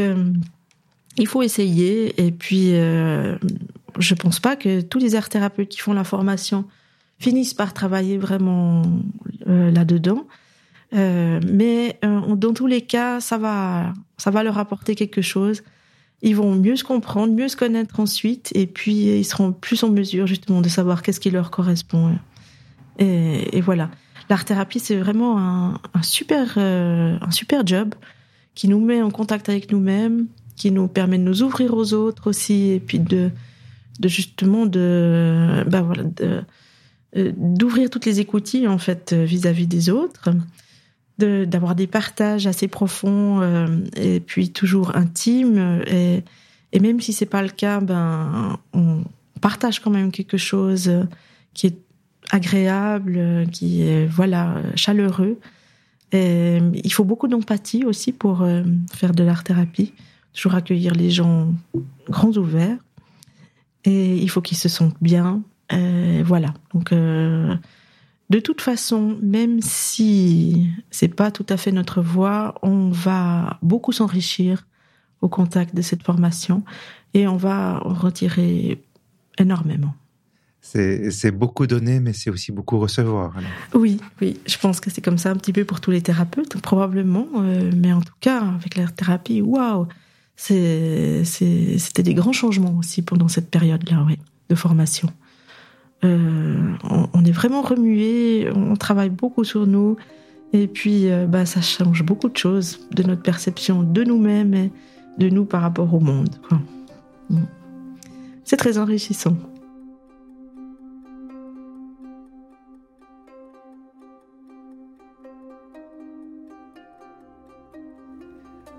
[1.18, 5.94] il faut essayer et puis je pense pas que tous les art thérapeutes qui font
[5.94, 6.66] la formation
[7.20, 8.84] finissent par travailler vraiment
[9.46, 10.26] là-dedans.
[10.94, 15.64] Euh, mais euh, dans tous les cas, ça va, ça va leur apporter quelque chose.
[16.22, 19.90] Ils vont mieux se comprendre, mieux se connaître ensuite, et puis ils seront plus en
[19.90, 22.16] mesure justement de savoir qu'est-ce qui leur correspond.
[23.00, 23.90] Et, et voilà.
[24.30, 27.94] L'art thérapie, c'est vraiment un, un super, euh, un super job
[28.56, 32.28] qui nous met en contact avec nous-mêmes, qui nous permet de nous ouvrir aux autres
[32.28, 33.32] aussi, et puis de,
[34.00, 36.04] de justement de, bah voilà,
[37.16, 40.30] d'ouvrir toutes les écoutilles en fait vis-à-vis -vis des autres
[41.20, 46.24] d'avoir des partages assez profonds euh, et puis toujours intimes et,
[46.72, 49.04] et même si c'est pas le cas ben on
[49.40, 50.92] partage quand même quelque chose
[51.54, 51.78] qui est
[52.32, 55.38] agréable qui est voilà chaleureux
[56.14, 59.94] il faut beaucoup d'empathie aussi pour euh, faire de l'art thérapie
[60.34, 61.54] toujours accueillir les gens
[62.10, 62.78] grands ouverts
[63.86, 67.56] et il faut qu'ils se sentent bien et voilà donc euh,
[68.34, 73.92] de toute façon, même si c'est pas tout à fait notre voie, on va beaucoup
[73.92, 74.66] s'enrichir
[75.22, 76.64] au contact de cette formation
[77.14, 78.84] et on va en retirer
[79.38, 79.94] énormément.
[80.62, 83.34] C'est beaucoup donner, mais c'est aussi beaucoup recevoir.
[83.76, 86.60] Oui, oui, je pense que c'est comme ça un petit peu pour tous les thérapeutes,
[86.60, 87.28] probablement.
[87.36, 89.88] Euh, mais en tout cas, avec la thérapie, waouh,
[90.36, 94.18] c'était des grands changements aussi pendant cette période-là, oui,
[94.50, 95.10] de formation.
[96.04, 96.74] Euh,
[97.14, 99.96] on, est vraiment remué, on travaille beaucoup sur nous.
[100.52, 104.72] Et puis, euh, bah, ça change beaucoup de choses de notre perception de nous-mêmes et
[105.18, 106.36] de nous par rapport au monde.
[107.30, 107.38] Mm.
[108.44, 109.38] C'est très enrichissant.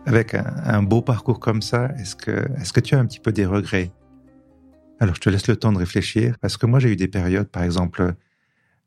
[0.07, 3.33] Avec un, beau parcours comme ça, est-ce que, est-ce que tu as un petit peu
[3.33, 3.91] des regrets?
[5.01, 7.49] Alors, je te laisse le temps de réfléchir, parce que moi, j'ai eu des périodes,
[7.49, 8.15] par exemple,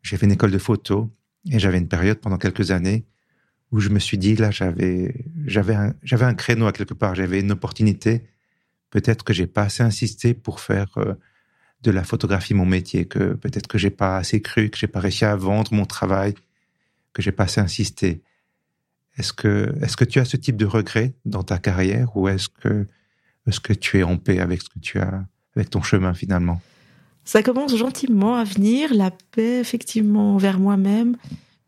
[0.03, 1.09] j'ai fait une école de photo,
[1.49, 3.05] et j'avais une période pendant quelques années
[3.72, 5.13] où je me suis dit, là, j'avais,
[5.74, 8.24] un, un créneau à quelque part, j'avais une opportunité.
[8.91, 11.15] Peut-être que j'ai pas assez insisté pour faire euh,
[11.82, 14.99] de la photographie mon métier, que peut-être que j'ai pas assez cru, que j'ai pas
[14.99, 16.34] réussi à vendre mon travail,
[17.11, 18.22] que j'ai pas assez insisté.
[19.18, 22.49] Est-ce que, est-ce que tu as ce type de regret dans ta carrière ou est-ce
[22.49, 22.88] que,
[23.47, 26.61] est-ce que tu es en paix avec ce que tu as, avec ton chemin finalement?
[27.26, 31.18] Ça commence gentiment à venir, la paix effectivement vers moi-même.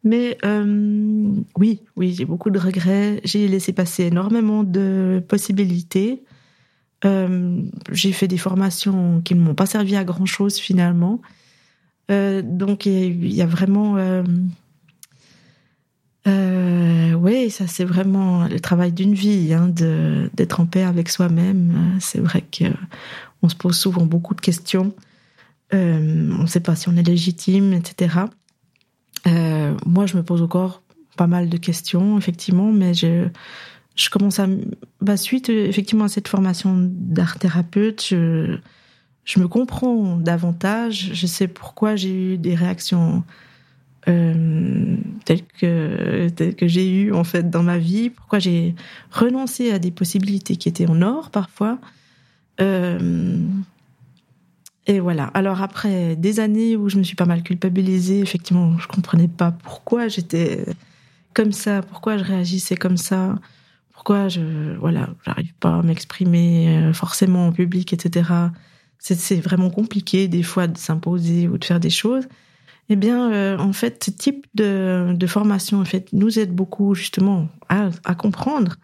[0.04, 3.20] Mais euh, oui, oui, j'ai beaucoup de regrets.
[3.26, 6.24] J'ai laissé passer énormément de possibilités.
[7.04, 11.22] Euh, j'ai fait des formations qui ne m'ont pas servi à grand chose finalement.
[12.12, 13.98] Euh, donc il y, a vraiment,
[16.30, 21.98] oui, ça c'est vraiment le travail d'une vie, hein, d'être en paix avec soi-même.
[22.00, 22.66] C'est vrai que
[23.42, 24.94] on se pose souvent beaucoup de questions.
[25.74, 28.16] Euh, on ne sait pas si on est légitime, etc.
[29.28, 30.82] Euh, moi, je me pose encore
[31.16, 33.28] pas mal de questions, effectivement, mais je,
[34.10, 34.48] commence à,
[35.02, 41.12] bah, suite effectivement à cette formation d'art thérapeute, je me comprends davantage.
[41.14, 43.24] Je sais pourquoi j'ai eu des réactions
[44.08, 44.96] euh,
[45.26, 48.76] telles que que j'ai eues en fait dans ma vie, pourquoi j'ai
[49.12, 51.80] renoncé à des possibilités qui étaient en or parfois.
[52.62, 53.38] Euh,
[54.88, 55.26] et voilà.
[55.34, 59.52] Alors après des années où je me suis pas mal culpabilisée, effectivement, je comprenais pas
[59.52, 60.66] pourquoi j'étais
[61.34, 63.36] comme ça, pourquoi je réagissais comme ça,
[63.94, 68.30] pourquoi je voilà, j'arrive pas à m'exprimer euh, forcément en public, etc.
[68.98, 72.28] C'est vraiment compliqué des fois de s'imposer ou de faire des choses.
[72.90, 77.48] Eh bien, euh, en fait, ce type de, formation en fait nous aide beaucoup justement
[77.70, 78.78] à, comprendre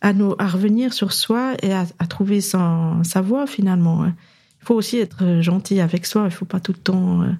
[0.00, 4.04] à, nous, à revenir sur soi et à, trouver sa, voie finalement.
[4.04, 4.14] Hein.
[4.62, 6.22] Il faut aussi être gentil avec soi.
[6.22, 7.30] Il ne faut pas tout le temps, euh,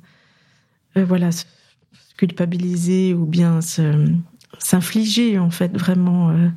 [0.96, 1.44] euh, voilà, se
[2.16, 3.58] culpabiliser ou bien
[4.58, 6.48] s'infliger en fait vraiment euh,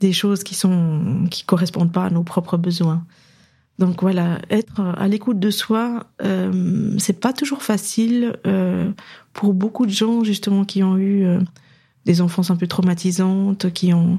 [0.00, 3.04] des choses qui sont qui correspondent pas à nos propres besoins.
[3.78, 8.34] Donc voilà, être à l'écoute de soi, euh, c'est pas toujours facile
[9.32, 11.24] pour beaucoup de gens justement qui ont eu
[12.04, 14.18] des enfances un peu traumatisantes, qui ont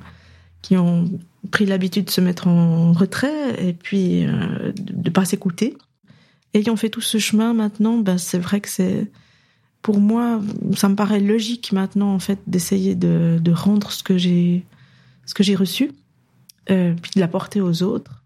[0.62, 1.06] qui ont
[1.52, 5.78] pris l'habitude de se mettre en retrait et puis euh, de, pas s'écouter.
[6.54, 9.10] Ayant fait tout ce chemin maintenant, ben c'est vrai que c'est
[9.82, 10.42] pour moi,
[10.76, 14.66] ça me paraît logique maintenant en fait d'essayer de, de, rendre ce que j'ai
[15.26, 15.92] ce que j'ai reçu,
[16.70, 18.19] euh, puis de l'apporter aux autres.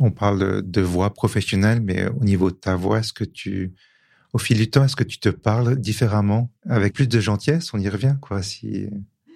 [0.00, 3.72] On parle de voix professionnelle, mais au niveau de ta voix, est-ce que tu,
[4.32, 7.72] au fil du temps, est-ce que tu te parles différemment, avec plus de gentillesse?
[7.74, 8.88] On y revient, quoi, si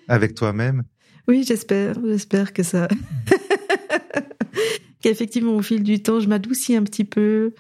[0.09, 0.85] avec toi-même.
[1.29, 2.89] Oui, j'espère, j'espère que ça,
[5.01, 7.55] qu'effectivement au fil du temps, je m'adoucis un petit peu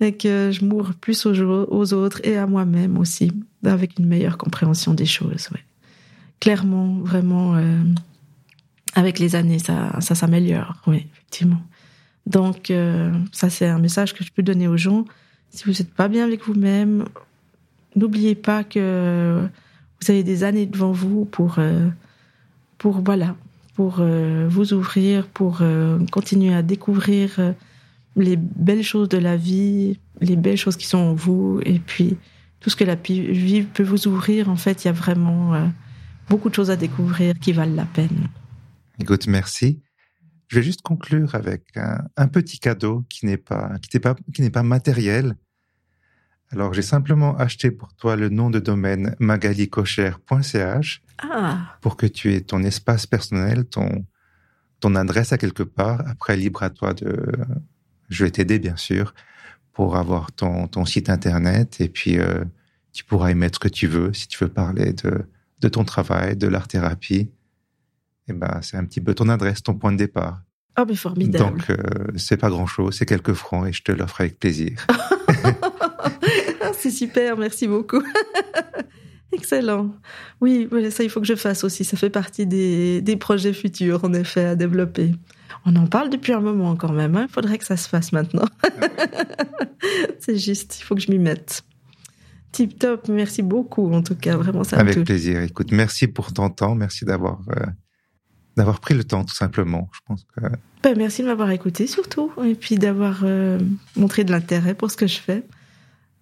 [0.00, 3.32] et que je m'ouvre plus aux, aux, autres et à moi-même aussi,
[3.64, 5.48] avec une meilleure compréhension des choses.
[5.52, 5.60] Ouais.
[6.40, 7.82] Clairement, vraiment, euh,
[8.94, 10.76] avec les années, ça, ça s'améliore.
[10.86, 11.60] Oui, effectivement.
[12.26, 15.04] Donc, euh, ça, c'est un message que je peux donner aux gens.
[15.50, 17.04] Si vous n'êtes pas bien avec vous-même,
[17.96, 19.48] n'oubliez pas que
[20.00, 21.88] vous avez des années devant vous pour, euh,
[22.78, 23.34] pour voilà,
[23.74, 25.62] pour euh, vous ouvrir, pour
[26.12, 27.54] continuer à découvrir
[28.16, 32.16] les belles choses de la vie, les belles choses qui sont en vous, et puis
[32.60, 34.48] tout ce que la vie peut vous ouvrir.
[34.48, 35.70] En fait, il y a vraiment
[36.28, 38.28] beaucoup de choses à découvrir qui valent la peine.
[39.00, 39.80] Écoute, merci.
[40.50, 44.16] Je vais juste conclure avec un, un petit cadeau qui n'est pas, qui n'est pas,
[44.34, 45.36] qui n'est pas matériel.
[46.50, 51.76] Alors, j'ai simplement acheté pour toi le nom de domaine magalicocher.ch ah.
[51.80, 54.04] pour que tu aies ton espace personnel, ton,
[54.80, 56.02] ton adresse à quelque part.
[56.08, 57.32] Après, libre à toi de,
[58.08, 59.14] je vais t'aider, bien sûr,
[59.72, 62.44] pour avoir ton, ton site internet et puis, euh,
[62.92, 65.28] tu pourras y mettre ce que tu veux si tu veux parler de,
[65.60, 67.30] de ton travail, de l'art thérapie.
[68.30, 70.40] Eh ben, c'est un petit peu ton adresse, ton point de départ.
[70.78, 71.58] Oh, mais formidable.
[71.58, 71.76] Donc, euh,
[72.16, 74.86] c'est pas grand chose, c'est quelques francs et je te l'offre avec plaisir.
[76.78, 78.02] c'est super, merci beaucoup.
[79.32, 79.94] Excellent.
[80.40, 81.84] Oui, ça, il faut que je fasse aussi.
[81.84, 85.12] Ça fait partie des, des projets futurs, en effet, à développer.
[85.66, 87.12] On en parle depuis un moment quand même.
[87.14, 87.26] Il hein.
[87.30, 88.46] faudrait que ça se fasse maintenant.
[90.18, 91.62] c'est juste, il faut que je m'y mette.
[92.52, 94.78] Tip top, merci beaucoup en tout cas, vraiment ça.
[94.78, 95.40] Avec plaisir.
[95.42, 97.66] Écoute, merci pour ton temps, merci d'avoir euh,
[98.56, 99.88] d'avoir pris le temps tout simplement.
[99.92, 100.40] Je pense que.
[100.82, 103.58] Ben, merci de m'avoir écouté surtout et puis d'avoir euh,
[103.96, 105.42] montré de l'intérêt pour ce que je fais.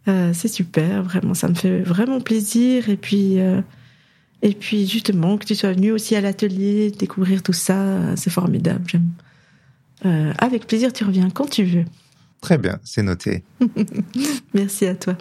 [0.09, 2.89] Euh, c'est super, vraiment, ça me fait vraiment plaisir.
[2.89, 3.61] Et puis, euh,
[4.43, 8.85] et puis justement, que tu sois venu aussi à l'atelier, découvrir tout ça, c'est formidable.
[8.87, 9.11] J'aime.
[10.39, 11.85] Avec plaisir, tu reviens quand tu veux.
[12.41, 13.43] Très bien, c'est noté.
[14.55, 15.16] Merci à toi.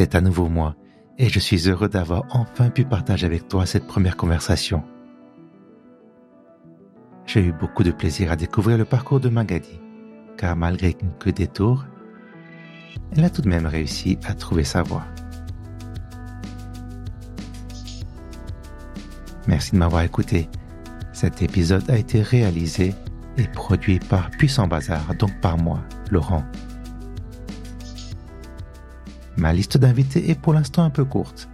[0.00, 0.76] C'est à nouveau moi,
[1.18, 4.82] et je suis heureux d'avoir enfin pu partager avec toi cette première conversation
[7.26, 9.78] j'ai eu beaucoup de plaisir à découvrir le parcours de Magali,
[10.38, 11.84] car malgré quelques détours,
[13.12, 15.04] elle a tout de même réussi à trouver sa voie.
[19.46, 20.48] Merci de m'avoir écouté.
[21.12, 22.94] Cet épisode a été réalisé
[23.36, 26.42] et produit par Puissant Bazar, donc par moi, Laurent.
[29.40, 31.48] Ma liste d'invités est pour l'instant un peu courte.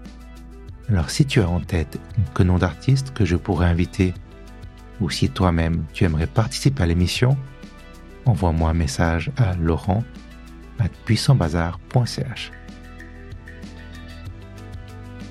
[0.88, 2.00] Alors si tu as en tête
[2.34, 4.12] que nom d'artiste que je pourrais inviter
[5.00, 7.36] ou si toi-même tu aimerais participer à l'émission,
[8.24, 10.02] envoie-moi un message à laurent.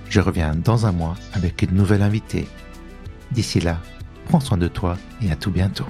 [0.08, 2.47] Je reviens dans un mois avec une nouvelle invitée.
[3.34, 3.82] D'ici là,
[4.30, 5.88] prends soin de toi et à tout bientôt.